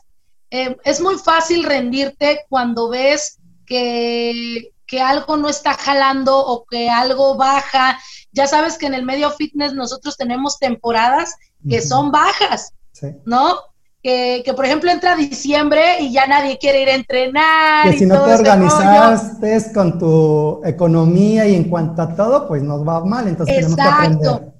Eh, 0.51 0.77
es 0.83 1.01
muy 1.01 1.15
fácil 1.15 1.63
rendirte 1.63 2.41
cuando 2.49 2.87
ves 2.87 3.39
que, 3.65 4.73
que 4.85 5.01
algo 5.01 5.37
no 5.37 5.49
está 5.49 5.73
jalando 5.73 6.37
o 6.37 6.65
que 6.65 6.87
algo 6.87 7.35
baja. 7.35 7.97
Ya 8.31 8.47
sabes 8.47 8.77
que 8.77 8.85
en 8.85 8.93
el 8.93 9.03
medio 9.03 9.31
fitness 9.31 9.73
nosotros 9.73 10.17
tenemos 10.17 10.59
temporadas 10.59 11.35
que 11.67 11.81
son 11.81 12.11
bajas, 12.11 12.73
¿no? 13.25 13.57
Que, 14.01 14.43
por 14.55 14.65
ejemplo 14.65 14.89
entra 14.91 15.15
diciembre 15.15 15.99
y 15.99 16.13
ya 16.13 16.25
nadie 16.25 16.57
quiere 16.57 16.81
ir 16.83 16.89
a 16.89 16.95
entrenar. 16.95 17.91
Que 17.91 17.99
si 17.99 18.05
no 18.05 18.23
te 18.23 18.33
organizaste 18.33 19.73
con 19.73 19.99
tu 19.99 20.61
economía 20.63 21.47
y 21.47 21.55
en 21.55 21.65
cuanto 21.65 22.01
a 22.01 22.15
todo, 22.15 22.47
pues 22.47 22.63
nos 22.63 22.87
va 22.87 23.03
mal, 23.03 23.27
entonces 23.27 23.55
tenemos 23.55 23.75
que 23.75 23.81
aprender. 23.81 24.59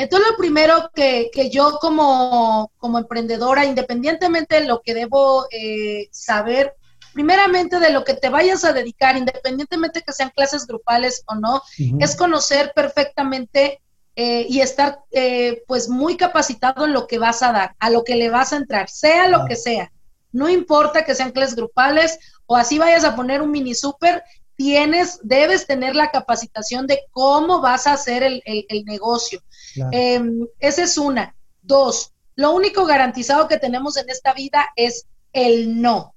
Entonces 0.00 0.28
lo 0.30 0.36
primero 0.38 0.90
que, 0.94 1.30
yo 1.52 1.78
como, 1.78 2.72
como, 2.78 2.98
emprendedora, 2.98 3.66
independientemente 3.66 4.60
de 4.60 4.66
lo 4.66 4.80
que 4.80 4.94
debo 4.94 5.44
eh, 5.50 6.08
saber, 6.10 6.74
primeramente 7.12 7.78
de 7.78 7.90
lo 7.90 8.04
que 8.04 8.14
te 8.14 8.28
vayas 8.28 8.64
a 8.64 8.72
dedicar, 8.72 9.16
independientemente 9.16 10.02
que 10.02 10.12
sean 10.12 10.30
clases 10.30 10.66
grupales 10.66 11.22
o 11.26 11.34
no, 11.34 11.62
es 11.98 12.16
conocer 12.16 12.72
perfectamente 12.74 13.80
eh, 14.16 14.46
y 14.48 14.60
estar 14.60 15.00
eh, 15.12 15.62
pues 15.66 15.88
muy 15.88 16.16
capacitado 16.16 16.84
en 16.84 16.92
lo 16.92 17.06
que 17.06 17.18
vas 17.18 17.42
a 17.42 17.52
dar, 17.52 17.76
a 17.78 17.90
lo 17.90 18.04
que 18.04 18.16
le 18.16 18.30
vas 18.30 18.52
a 18.52 18.56
entrar, 18.56 18.88
sea 18.88 19.28
lo 19.28 19.44
que 19.46 19.56
sea. 19.56 19.92
No 20.32 20.48
importa 20.48 21.04
que 21.04 21.14
sean 21.14 21.32
clases 21.32 21.56
grupales 21.56 22.18
o 22.46 22.56
así 22.56 22.78
vayas 22.78 23.04
a 23.04 23.16
poner 23.16 23.42
un 23.42 23.50
mini 23.50 23.74
super, 23.74 24.22
tienes, 24.56 25.20
debes 25.22 25.66
tener 25.66 25.96
la 25.96 26.10
capacitación 26.10 26.86
de 26.86 27.00
cómo 27.12 27.60
vas 27.60 27.86
a 27.86 27.94
hacer 27.94 28.22
el, 28.22 28.84
negocio. 28.84 29.42
Em, 29.90 30.46
esa 30.58 30.82
es 30.82 30.98
una. 30.98 31.34
Dos, 31.62 32.12
lo 32.34 32.52
único 32.52 32.84
garantizado 32.84 33.48
que 33.48 33.58
tenemos 33.58 33.96
en 33.96 34.10
esta 34.10 34.32
vida 34.34 34.68
es 34.76 35.06
el 35.32 35.80
no. 35.80 36.14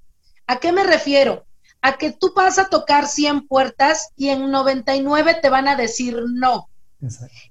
¿A 0.47 0.59
qué 0.59 0.71
me 0.71 0.83
refiero? 0.83 1.45
A 1.81 1.97
que 1.97 2.11
tú 2.11 2.33
vas 2.35 2.59
a 2.59 2.69
tocar 2.69 3.07
100 3.07 3.47
puertas 3.47 4.09
y 4.15 4.29
en 4.29 4.51
99 4.51 5.39
te 5.41 5.49
van 5.49 5.67
a 5.67 5.75
decir 5.75 6.17
no. 6.33 6.69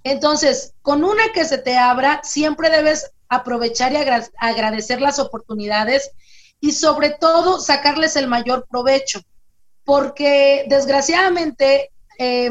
Entonces, 0.03 0.73
con 0.81 1.05
una 1.05 1.33
que 1.35 1.45
se 1.45 1.59
te 1.59 1.77
abra, 1.77 2.21
siempre 2.23 2.71
debes 2.71 3.13
aprovechar 3.29 3.93
y 3.93 3.97
agradecer 4.39 5.01
las 5.01 5.19
oportunidades 5.19 6.11
y 6.61 6.73
sobre 6.73 7.11
todo 7.11 7.61
sacarles 7.61 8.17
el 8.17 8.29
mayor 8.29 8.67
provecho, 8.71 9.21
porque 9.85 10.65
desgraciadamente 10.69 11.91
eh, 12.19 12.51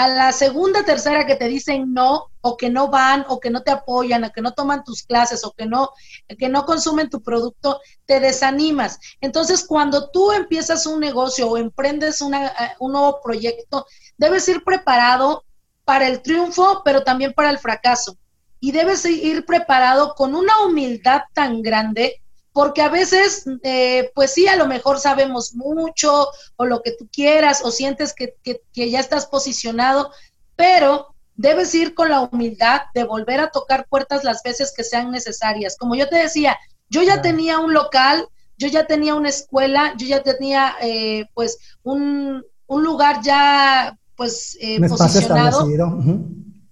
a 0.00 0.08
la 0.08 0.32
segunda, 0.32 0.82
tercera 0.82 1.26
que 1.26 1.36
te 1.36 1.46
dicen 1.46 1.92
no, 1.92 2.30
o 2.40 2.56
que 2.56 2.70
no 2.70 2.88
van, 2.88 3.26
o 3.28 3.38
que 3.38 3.50
no 3.50 3.62
te 3.62 3.70
apoyan, 3.70 4.24
o 4.24 4.32
que 4.32 4.40
no 4.40 4.54
toman 4.54 4.82
tus 4.82 5.02
clases, 5.02 5.44
o 5.44 5.52
que 5.52 5.66
no, 5.66 5.90
que 6.38 6.48
no 6.48 6.64
consumen 6.64 7.10
tu 7.10 7.22
producto, 7.22 7.82
te 8.06 8.18
desanimas. 8.18 8.98
Entonces, 9.20 9.62
cuando 9.62 10.08
tú 10.08 10.32
empiezas 10.32 10.86
un 10.86 11.00
negocio 11.00 11.50
o 11.50 11.58
emprendes 11.58 12.22
una, 12.22 12.46
eh, 12.46 12.52
un 12.78 12.92
nuevo 12.92 13.20
proyecto, 13.22 13.84
debes 14.16 14.48
ir 14.48 14.64
preparado 14.64 15.44
para 15.84 16.08
el 16.08 16.22
triunfo, 16.22 16.80
pero 16.82 17.04
también 17.04 17.34
para 17.34 17.50
el 17.50 17.58
fracaso. 17.58 18.16
Y 18.58 18.72
debes 18.72 19.04
ir 19.04 19.44
preparado 19.44 20.14
con 20.14 20.34
una 20.34 20.64
humildad 20.64 21.24
tan 21.34 21.60
grande 21.60 22.22
porque 22.52 22.82
a 22.82 22.88
veces, 22.88 23.44
eh, 23.62 24.10
pues 24.14 24.32
sí, 24.32 24.48
a 24.48 24.56
lo 24.56 24.66
mejor 24.66 24.98
sabemos 24.98 25.54
mucho 25.54 26.28
o 26.56 26.64
lo 26.64 26.82
que 26.82 26.92
tú 26.92 27.08
quieras 27.12 27.62
o 27.64 27.70
sientes 27.70 28.14
que, 28.14 28.34
ya 28.74 29.00
estás 29.00 29.26
posicionado, 29.26 30.10
pero 30.56 31.14
debes 31.36 31.74
ir 31.74 31.94
con 31.94 32.10
la 32.10 32.22
humildad 32.22 32.82
de 32.92 33.04
volver 33.04 33.40
a 33.40 33.50
tocar 33.50 33.86
puertas 33.88 34.24
las 34.24 34.42
veces 34.42 34.72
que 34.76 34.84
sean 34.84 35.10
necesarias. 35.10 35.76
Como 35.78 35.94
yo 35.94 36.08
te 36.08 36.16
decía, 36.16 36.58
yo 36.88 37.02
ya 37.02 37.22
tenía 37.22 37.60
un 37.60 37.72
local, 37.72 38.28
yo 38.58 38.68
ya 38.68 38.86
tenía 38.86 39.14
una 39.14 39.28
escuela, 39.28 39.94
yo 39.96 40.06
ya 40.06 40.22
tenía 40.22 40.74
eh, 40.82 41.26
pues 41.34 41.58
un, 41.82 42.44
lugar 42.68 43.22
ya 43.22 43.96
pues 44.16 44.58
eh, 44.60 44.80
posicionado. 44.88 45.66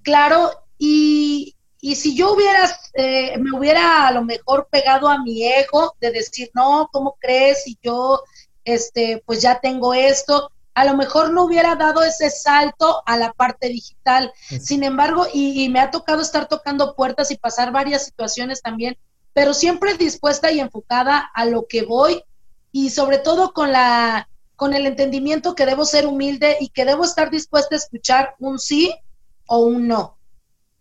Claro, 0.03 0.51
y, 1.81 1.93
y 1.93 1.97
si 1.97 2.17
yo 2.17 2.33
hubiera, 2.33 2.69
eh, 2.95 3.38
me 3.38 3.57
hubiera 3.57 4.07
a 4.07 4.12
lo 4.12 4.25
mejor 4.25 4.69
pegado 4.71 5.09
a 5.09 5.23
mi 5.23 5.45
ego 5.45 5.95
de 6.01 6.11
decir, 6.11 6.51
no, 6.55 6.88
¿cómo 6.93 7.17
crees? 7.21 7.67
Y 7.67 7.79
yo, 7.83 8.23
este, 8.64 9.23
pues 9.27 9.41
ya 9.41 9.61
tengo 9.61 9.95
esto, 9.95 10.51
a 10.79 10.85
lo 10.85 10.97
mejor 10.97 11.33
no 11.33 11.43
hubiera 11.43 11.75
dado 11.75 12.05
ese 12.05 12.31
salto 12.31 13.03
a 13.05 13.17
la 13.17 13.33
parte 13.33 13.69
digital. 13.69 14.33
Sin 14.61 14.85
embargo, 14.85 15.27
y, 15.33 15.69
me 15.71 15.81
ha 15.81 15.91
tocado 15.91 16.23
estar 16.23 16.47
tocando 16.47 16.95
puertas 16.95 17.33
y 17.33 17.37
pasar 17.37 17.73
varias 17.73 18.05
situaciones 18.05 18.62
también, 18.62 18.97
pero 19.33 19.55
siempre 19.55 19.95
dispuesta 19.95 20.53
y 20.53 20.61
enfocada 20.61 21.31
a 21.35 21.47
lo 21.47 21.67
que 21.67 21.83
voy 21.83 22.23
y 22.71 22.91
sobre 22.91 23.19
todo 23.19 23.53
con 23.53 23.73
la 23.73 24.29
con 24.55 24.75
el 24.75 24.87
entendimiento 24.87 25.55
que 25.55 25.67
debo 25.67 25.85
ser 25.85 26.07
humilde 26.07 26.57
y 26.61 26.69
que 26.69 26.85
debo 26.85 27.05
estar 27.05 27.31
dispuesta 27.31 27.75
a 27.75 27.79
escuchar 27.79 28.35
un 28.38 28.59
sí 28.61 28.95
o 29.47 29.59
un 29.59 29.88
no. 29.88 30.17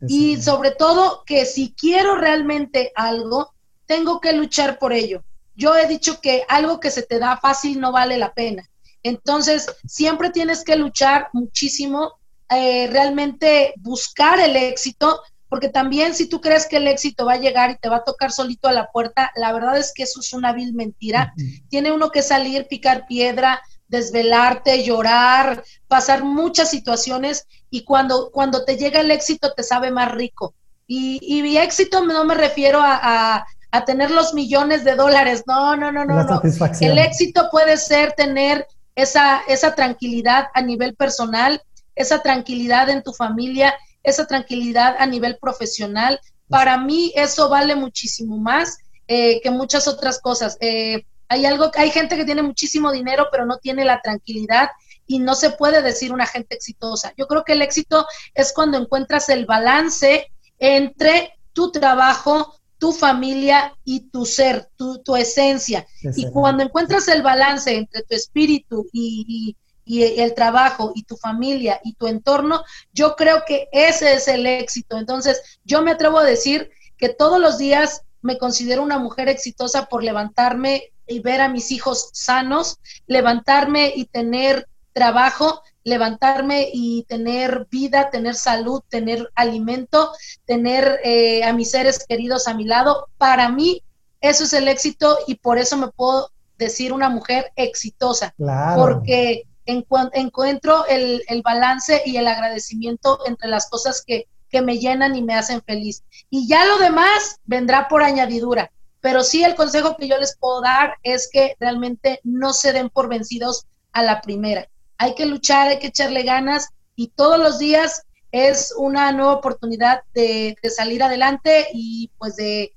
Y 0.07 0.41
sobre 0.41 0.71
todo 0.71 1.23
que 1.25 1.45
si 1.45 1.73
quiero 1.73 2.15
realmente 2.15 2.91
algo, 2.95 3.53
tengo 3.85 4.19
que 4.19 4.33
luchar 4.33 4.77
por 4.77 4.93
ello. 4.93 5.23
Yo 5.55 5.75
he 5.75 5.87
dicho 5.87 6.21
que 6.21 6.43
algo 6.47 6.79
que 6.79 6.91
se 6.91 7.01
te 7.01 7.17
da 7.17 7.37
fácil 7.37 7.79
no 7.79 7.91
vale 7.91 8.17
la 8.17 8.33
pena. 8.33 8.69
Entonces, 9.01 9.67
siempre 9.87 10.29
tienes 10.29 10.63
que 10.63 10.75
luchar 10.75 11.29
muchísimo, 11.33 12.13
eh, 12.49 12.87
realmente 12.91 13.73
buscar 13.77 14.39
el 14.39 14.55
éxito, 14.55 15.19
porque 15.49 15.69
también 15.69 16.13
si 16.13 16.27
tú 16.27 16.41
crees 16.41 16.67
que 16.67 16.77
el 16.77 16.87
éxito 16.87 17.25
va 17.25 17.33
a 17.33 17.39
llegar 17.39 17.71
y 17.71 17.77
te 17.77 17.89
va 17.89 17.97
a 17.97 18.03
tocar 18.03 18.31
solito 18.31 18.67
a 18.67 18.73
la 18.73 18.91
puerta, 18.91 19.31
la 19.35 19.53
verdad 19.53 19.77
es 19.77 19.93
que 19.95 20.03
eso 20.03 20.19
es 20.19 20.33
una 20.33 20.51
vil 20.53 20.73
mentira. 20.73 21.33
Tiene 21.69 21.91
uno 21.91 22.11
que 22.11 22.21
salir, 22.21 22.67
picar 22.67 23.07
piedra, 23.07 23.61
desvelarte, 23.87 24.83
llorar, 24.83 25.63
pasar 25.87 26.23
muchas 26.23 26.69
situaciones 26.69 27.47
y 27.69 27.83
cuando, 27.83 28.31
cuando 28.31 28.63
te 28.63 28.77
llega 28.77 29.01
el 29.01 29.11
éxito 29.11 29.53
te 29.53 29.63
sabe 29.63 29.91
más 29.91 30.11
rico. 30.11 30.53
Y, 30.87 31.19
y 31.21 31.57
éxito 31.57 32.05
no 32.05 32.23
me 32.23 32.35
refiero 32.35 32.79
a, 32.81 33.45
a, 33.71 33.85
tener 33.85 34.09
los 34.09 34.33
millones 34.33 34.83
de 34.83 34.95
dólares, 34.95 35.43
no, 35.45 35.75
no, 35.75 35.91
no, 35.91 36.05
no, 36.05 36.23
no. 36.23 36.41
El 36.79 36.97
éxito 36.97 37.49
puede 37.51 37.77
ser 37.77 38.13
tener 38.13 38.65
esa, 38.95 39.41
esa 39.47 39.75
tranquilidad 39.75 40.47
a 40.53 40.61
nivel 40.61 40.95
personal, 40.95 41.61
esa 41.93 42.21
tranquilidad 42.23 42.89
en 42.89 43.03
tu 43.03 43.13
familia, 43.13 43.75
esa 44.01 44.25
tranquilidad 44.25 44.95
a 44.97 45.05
nivel 45.05 45.37
profesional. 45.37 46.19
Para 46.49 46.77
mí 46.77 47.11
eso 47.15 47.49
vale 47.49 47.75
muchísimo 47.75 48.37
más 48.37 48.77
eh, 49.07 49.41
que 49.41 49.51
muchas 49.51 49.87
otras 49.87 50.19
cosas. 50.19 50.57
Eh, 50.59 51.05
hay 51.27 51.45
algo, 51.45 51.69
hay 51.75 51.91
gente 51.91 52.15
que 52.15 52.25
tiene 52.25 52.41
muchísimo 52.41 52.91
dinero, 52.91 53.27
pero 53.31 53.45
no 53.45 53.57
tiene 53.57 53.85
la 53.85 54.01
tranquilidad 54.01 54.69
y 55.07 55.19
no 55.19 55.33
se 55.33 55.51
puede 55.51 55.81
decir 55.81 56.13
una 56.13 56.27
gente 56.27 56.55
exitosa. 56.55 57.13
Yo 57.17 57.27
creo 57.27 57.43
que 57.43 57.53
el 57.53 57.61
éxito 57.61 58.05
es 58.35 58.53
cuando 58.53 58.77
encuentras 58.77 59.29
el 59.29 59.45
balance 59.45 60.29
entre 60.59 61.33
tu 61.53 61.71
trabajo, 61.71 62.55
tu 62.77 62.91
familia 62.91 63.75
y 63.83 64.09
tu 64.11 64.25
ser, 64.25 64.69
tu, 64.75 64.99
tu 64.99 65.15
esencia. 65.15 65.87
y 66.01 66.29
cuando 66.29 66.63
encuentras 66.63 67.07
el 67.07 67.23
balance 67.23 67.75
entre 67.75 68.03
tu 68.03 68.15
espíritu 68.15 68.87
y, 68.91 69.55
y, 69.85 70.03
el 70.03 70.35
trabajo 70.35 70.91
y 70.93 71.03
tu 71.03 71.15
familia 71.15 71.79
y 71.83 71.93
tu 71.93 72.07
entorno, 72.07 72.63
yo 72.93 73.15
creo 73.15 73.43
que 73.47 73.69
ese 73.71 74.13
es 74.13 74.27
el 74.27 74.45
éxito. 74.45 74.97
Entonces, 74.97 75.59
yo 75.63 75.81
me 75.81 75.91
atrevo 75.91 76.19
a 76.19 76.25
decir 76.25 76.69
que 76.97 77.09
todos 77.09 77.39
los 77.39 77.57
días 77.57 78.01
me 78.21 78.37
considero 78.37 78.83
una 78.83 78.99
mujer 78.99 79.29
exitosa 79.29 79.85
por 79.85 80.03
levantarme 80.03 80.91
y 81.07 81.19
ver 81.19 81.41
a 81.41 81.49
mis 81.49 81.71
hijos 81.71 82.09
sanos, 82.13 82.77
levantarme 83.07 83.93
y 83.95 84.05
tener 84.05 84.67
trabajo, 84.97 85.61
levantarme 85.83 86.69
y 86.73 87.03
tener 87.03 87.67
vida, 87.69 88.09
tener 88.09 88.33
salud, 88.33 88.81
tener 88.89 89.29
alimento, 89.35 90.11
tener 90.45 90.99
eh, 91.03 91.43
a 91.43 91.53
mis 91.53 91.69
seres 91.69 92.03
queridos 92.03 92.47
a 92.47 92.55
mi 92.55 92.65
lado. 92.65 93.07
Para 93.19 93.49
mí, 93.49 93.83
eso 94.19 94.45
es 94.45 94.53
el 94.53 94.67
éxito 94.67 95.19
y 95.27 95.35
por 95.35 95.59
eso 95.59 95.77
me 95.77 95.89
puedo 95.89 96.31
decir 96.57 96.93
una 96.93 97.09
mujer 97.09 97.51
exitosa, 97.55 98.33
porque 98.75 99.43
encuentro 99.65 100.87
el, 100.87 101.21
el, 101.27 101.43
balance 101.43 102.01
y 102.03 102.17
el 102.17 102.27
agradecimiento 102.27 103.19
entre 103.27 103.47
las 103.47 103.69
cosas 103.69 104.03
que, 104.03 104.27
que 104.49 104.63
me 104.63 104.79
llenan 104.79 105.15
y 105.15 105.21
me 105.21 105.35
hacen 105.35 105.61
feliz. 105.61 106.03
Y 106.31 106.47
ya 106.47 106.65
lo 106.65 106.79
demás 106.79 107.39
vendrá 107.45 107.87
por 107.87 108.01
añadidura. 108.01 108.71
Pero 108.99 109.21
sí 109.21 109.43
el 109.43 109.53
consejo 109.53 109.95
que 109.95 110.07
yo 110.07 110.17
les 110.17 110.35
puedo 110.37 110.61
dar 110.61 110.95
es 111.03 111.29
que 111.31 111.55
realmente 111.59 112.19
no 112.23 112.53
se 112.53 112.73
den 112.73 112.89
por 112.89 113.07
vencidos 113.07 113.67
a 113.91 114.01
la 114.01 114.21
primera. 114.21 114.67
Hay 114.97 115.15
que 115.15 115.25
luchar, 115.25 115.67
hay 115.67 115.79
que 115.79 115.87
echarle 115.87 116.23
ganas 116.23 116.69
y 116.95 117.09
todos 117.09 117.39
los 117.39 117.59
días 117.59 118.03
es 118.31 118.73
una 118.77 119.11
nueva 119.11 119.33
oportunidad 119.33 120.01
de, 120.13 120.57
salir 120.75 121.03
adelante 121.03 121.67
y 121.73 122.11
pues 122.17 122.35
de, 122.35 122.73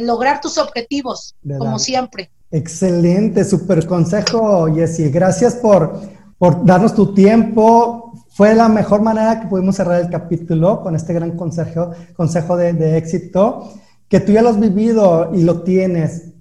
lograr 0.00 0.40
tus 0.40 0.58
objetivos, 0.58 1.36
como 1.58 1.78
siempre. 1.78 2.30
Excelente, 2.50 3.44
super 3.44 3.86
consejo, 3.86 4.66
Jessy. 4.74 5.10
Gracias 5.10 5.54
por, 5.54 6.00
por 6.38 6.64
darnos 6.64 6.94
tu 6.94 7.14
tiempo. 7.14 8.14
Fue 8.30 8.54
la 8.54 8.68
mejor 8.68 9.02
manera 9.02 9.40
que 9.40 9.46
pudimos 9.46 9.76
cerrar 9.76 10.00
el 10.00 10.10
capítulo 10.10 10.82
con 10.82 10.96
este 10.96 11.12
gran 11.12 11.36
consejo, 11.36 11.92
consejo 12.16 12.56
de, 12.56 12.72
de 12.72 12.96
éxito 12.96 13.70
que 14.10 14.20
tú 14.20 14.32
ya 14.32 14.42
lo 14.42 14.50
has 14.50 14.60
vivido 14.60 15.30
y 15.32 15.44
lo 15.44 15.62
tienes. 15.62 16.32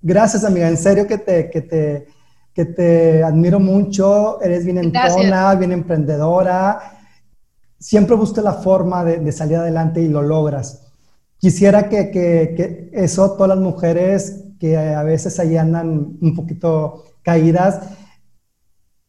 Gracias, 0.00 0.44
amiga. 0.44 0.68
En 0.68 0.76
serio 0.76 1.08
que 1.08 1.18
te, 1.18 1.50
que 1.50 1.60
te, 1.60 2.06
que 2.56 2.64
te 2.64 3.22
admiro 3.22 3.60
mucho, 3.60 4.40
eres 4.40 4.64
bien 4.64 4.78
entona, 4.78 5.54
bien 5.56 5.72
emprendedora, 5.72 7.02
siempre 7.78 8.16
buscas 8.16 8.42
la 8.42 8.54
forma 8.54 9.04
de, 9.04 9.30
salir 9.30 9.58
adelante 9.58 10.00
y 10.00 10.08
lo 10.08 10.22
logras. 10.22 10.86
Quisiera 11.36 11.90
que, 11.90 12.10
que, 12.10 12.90
eso, 12.94 13.32
todas 13.32 13.50
las 13.50 13.58
mujeres 13.58 14.44
que 14.58 14.74
a 14.74 15.02
veces 15.02 15.38
ahí 15.38 15.58
andan 15.58 16.16
un 16.18 16.34
poquito 16.34 17.04
caídas, 17.22 17.90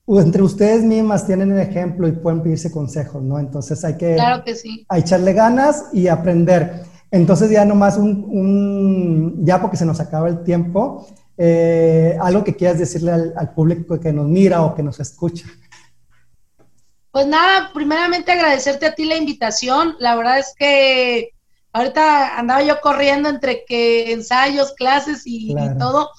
entre 0.05 0.41
ustedes 0.41 0.83
mismas 0.83 1.25
tienen 1.25 1.53
el 1.53 1.59
ejemplo 1.59 2.05
y 2.05 2.11
pueden 2.11 2.43
pedirse 2.43 2.69
consejos, 2.69 3.23
¿no? 3.23 3.39
Entonces 3.39 3.81
hay 3.85 3.95
que, 3.95 4.15
claro 4.15 4.43
que 4.43 4.55
sí. 4.55 4.85
echarle 4.93 5.31
ganas 5.31 5.85
y 5.93 6.09
aprender. 6.09 6.83
Entonces 7.11 7.49
ya 7.49 7.63
nomás 7.63 7.97
un, 7.97 8.25
un, 8.29 9.45
ya 9.45 9.61
porque 9.61 9.77
se 9.77 9.85
nos 9.85 10.01
acaba 10.01 10.27
el 10.27 10.43
tiempo, 10.43 11.07
eh, 11.37 12.17
algo 12.19 12.43
que 12.43 12.55
quieras 12.55 12.79
decirle 12.79 13.11
al, 13.11 13.33
al, 13.37 13.53
público 13.53 13.99
que 13.99 14.11
nos 14.11 14.25
mira 14.25 14.63
o 14.63 14.73
que 14.75 14.81
nos 14.81 14.99
escucha. 14.99 15.45
Pues 17.11 17.27
nada, 17.27 17.71
primeramente 17.73 18.31
agradecerte 18.31 18.85
a 18.85 18.95
ti 18.95 19.05
la 19.05 19.15
invitación. 19.15 19.95
La 19.99 20.15
verdad 20.15 20.39
es 20.39 20.53
que 20.57 21.31
ahorita 21.73 22.37
andaba 22.37 22.63
yo 22.63 22.79
corriendo 22.81 23.29
entre 23.29 23.65
que 23.65 24.11
ensayos, 24.11 24.73
clases 24.73 25.23
y, 25.25 25.55
todo, 25.79 26.11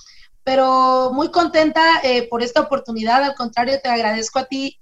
pero 0.45 1.11
muy 1.12 1.31
contenta 1.31 2.01
eh, 2.03 2.29
por 2.29 2.43
esta 2.43 2.61
oportunidad. 2.61 3.23
Al 3.25 3.35
contrario, 3.35 3.81
te 3.83 3.89
agradezco 3.89 4.39
a 4.39 4.47
ti, 4.47 4.81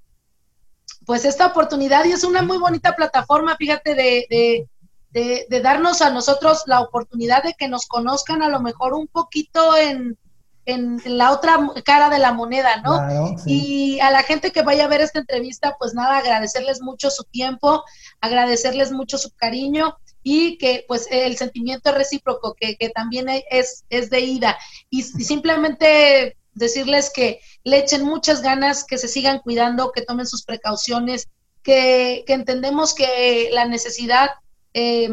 pues 1.05 1.25
esta 1.25 1.47
oportunidad 1.47 2.05
y 2.05 2.13
es 2.13 2.25
una 2.25 2.43
muy 2.43 2.59
bonita 2.59 2.95
plataforma, 2.95 3.57
fíjate, 3.57 3.95
de, 3.95 4.69
de, 5.11 5.47
de 5.49 5.61
darnos 5.61 6.03
a 6.03 6.11
nosotros 6.11 6.65
la 6.67 6.81
oportunidad 6.81 7.43
de 7.43 7.55
que 7.55 7.69
nos 7.69 7.87
conozcan 7.87 8.43
a 8.43 8.51
lo 8.51 8.61
mejor 8.61 8.93
un 8.93 9.07
poquito 9.07 9.77
en 9.77 10.19
en, 10.67 11.01
la 11.05 11.33
otra 11.33 11.59
cara 11.85 12.11
de 12.11 12.19
la 12.19 12.33
moneda, 12.33 12.83
¿no? 12.83 13.37
Y 13.47 13.99
a 14.01 14.11
la 14.11 14.23
gente 14.23 14.51
que 14.51 14.63
vaya 14.63 14.85
a 14.85 14.89
ver 14.89 15.01
esta 15.01 15.21
entrevista, 15.21 15.77
pues 15.79 15.95
nada, 15.95 16.19
agradecerles 16.19 16.83
mucho 16.83 17.11
su 17.11 17.25
tiempo, 17.25 17.85
agradecerles 18.21 18.93
mucho 18.93 19.17
su 19.17 19.31
cariño 19.31 19.97
y 20.23 20.59
que 20.59 20.85
pues 20.89 21.07
el 21.11 21.37
sentimiento 21.37 21.93
recíproco, 21.93 22.55
que, 22.59 22.77
que 22.77 22.91
también 22.91 23.29
es, 23.49 23.85
es 23.91 24.11
de 24.11 24.21
ida. 24.21 24.59
Y, 24.91 25.05
simplemente 25.05 26.37
decirles 26.53 27.11
que 27.15 27.41
le 27.63 27.79
echen 27.79 28.05
muchas 28.05 28.43
ganas, 28.43 28.83
que 28.85 28.99
se 28.99 29.09
sigan 29.09 29.39
cuidando, 29.39 29.93
que 29.93 30.03
tomen 30.03 30.27
sus 30.27 30.43
precauciones, 30.43 31.29
que, 31.63 32.25
que 32.27 32.33
entendemos 32.33 32.95
que 32.95 33.51
la 33.53 33.67
necesidad 33.67 34.31
eh, 34.75 35.09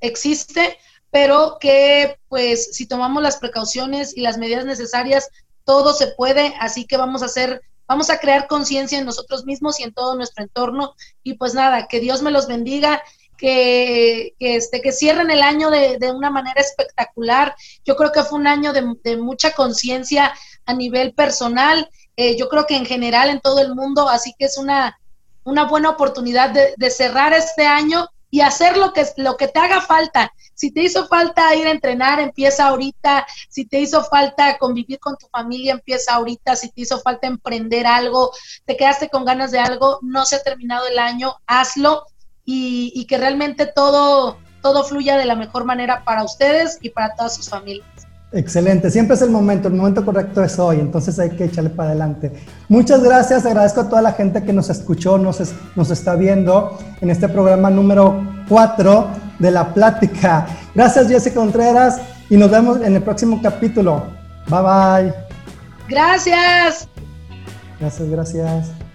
existe, 0.00 0.78
pero 1.16 1.56
que 1.58 2.18
pues 2.28 2.76
si 2.76 2.84
tomamos 2.84 3.22
las 3.22 3.38
precauciones 3.38 4.14
y 4.14 4.20
las 4.20 4.36
medidas 4.36 4.66
necesarias, 4.66 5.30
todo 5.64 5.94
se 5.94 6.08
puede, 6.08 6.54
así 6.60 6.84
que 6.84 6.98
vamos 6.98 7.22
a 7.22 7.24
hacer, 7.24 7.62
vamos 7.88 8.10
a 8.10 8.18
crear 8.18 8.46
conciencia 8.46 8.98
en 8.98 9.06
nosotros 9.06 9.46
mismos 9.46 9.80
y 9.80 9.84
en 9.84 9.94
todo 9.94 10.14
nuestro 10.14 10.44
entorno. 10.44 10.92
Y 11.22 11.38
pues 11.38 11.54
nada, 11.54 11.88
que 11.88 12.00
Dios 12.00 12.20
me 12.20 12.30
los 12.30 12.46
bendiga, 12.46 13.02
que, 13.38 14.34
que, 14.38 14.56
este, 14.56 14.82
que 14.82 14.92
cierren 14.92 15.30
el 15.30 15.40
año 15.40 15.70
de, 15.70 15.96
de, 15.96 16.12
una 16.12 16.28
manera 16.28 16.60
espectacular. 16.60 17.54
Yo 17.86 17.96
creo 17.96 18.12
que 18.12 18.22
fue 18.22 18.38
un 18.38 18.46
año 18.46 18.74
de, 18.74 18.84
de 19.02 19.16
mucha 19.16 19.52
conciencia 19.52 20.34
a 20.66 20.74
nivel 20.74 21.14
personal, 21.14 21.88
eh, 22.18 22.36
yo 22.36 22.50
creo 22.50 22.66
que 22.66 22.76
en 22.76 22.84
general 22.84 23.30
en 23.30 23.40
todo 23.40 23.62
el 23.62 23.74
mundo, 23.74 24.10
así 24.10 24.34
que 24.38 24.44
es 24.44 24.58
una, 24.58 25.00
una 25.44 25.64
buena 25.64 25.88
oportunidad 25.88 26.50
de, 26.50 26.74
de 26.76 26.90
cerrar 26.90 27.32
este 27.32 27.64
año 27.64 28.06
y 28.36 28.42
hacer 28.42 28.76
lo 28.76 28.92
que, 28.92 29.06
lo 29.16 29.38
que 29.38 29.48
te 29.48 29.58
haga 29.58 29.80
falta. 29.80 30.30
Si 30.52 30.70
te 30.70 30.82
hizo 30.82 31.06
falta 31.06 31.54
ir 31.54 31.66
a 31.66 31.70
entrenar, 31.70 32.20
empieza 32.20 32.66
ahorita. 32.66 33.26
Si 33.48 33.64
te 33.64 33.80
hizo 33.80 34.04
falta 34.04 34.58
convivir 34.58 35.00
con 35.00 35.16
tu 35.16 35.26
familia, 35.28 35.72
empieza 35.72 36.12
ahorita. 36.12 36.54
Si 36.54 36.70
te 36.70 36.82
hizo 36.82 37.00
falta 37.00 37.26
emprender 37.28 37.86
algo, 37.86 38.30
te 38.66 38.76
quedaste 38.76 39.08
con 39.08 39.24
ganas 39.24 39.52
de 39.52 39.58
algo, 39.58 40.00
no 40.02 40.26
se 40.26 40.36
ha 40.36 40.42
terminado 40.42 40.86
el 40.86 40.98
año, 40.98 41.36
hazlo 41.46 42.04
y, 42.44 42.92
y 42.94 43.06
que 43.06 43.16
realmente 43.16 43.64
todo, 43.64 44.36
todo 44.60 44.84
fluya 44.84 45.16
de 45.16 45.24
la 45.24 45.34
mejor 45.34 45.64
manera 45.64 46.04
para 46.04 46.22
ustedes 46.22 46.76
y 46.82 46.90
para 46.90 47.14
todas 47.14 47.36
sus 47.36 47.48
familias. 47.48 47.95
Excelente, 48.36 48.90
siempre 48.90 49.16
es 49.16 49.22
el 49.22 49.30
momento, 49.30 49.68
el 49.68 49.74
momento 49.74 50.04
correcto 50.04 50.44
es 50.44 50.58
hoy, 50.58 50.78
entonces 50.78 51.18
hay 51.18 51.30
que 51.30 51.44
echarle 51.44 51.70
para 51.70 51.88
adelante. 51.88 52.30
Muchas 52.68 53.02
gracias, 53.02 53.46
agradezco 53.46 53.80
a 53.80 53.88
toda 53.88 54.02
la 54.02 54.12
gente 54.12 54.44
que 54.44 54.52
nos 54.52 54.68
escuchó, 54.68 55.16
nos, 55.16 55.40
nos 55.74 55.90
está 55.90 56.16
viendo 56.16 56.78
en 57.00 57.08
este 57.08 57.30
programa 57.30 57.70
número 57.70 58.22
4 58.50 59.06
de 59.38 59.50
la 59.50 59.72
plática. 59.72 60.46
Gracias 60.74 61.08
Jessica 61.08 61.36
Contreras 61.36 61.98
y 62.28 62.36
nos 62.36 62.50
vemos 62.50 62.82
en 62.82 62.94
el 62.96 63.02
próximo 63.02 63.40
capítulo. 63.42 64.02
Bye 64.48 64.60
bye. 64.60 65.14
Gracias. 65.88 66.88
Gracias, 67.80 68.10
gracias. 68.10 68.85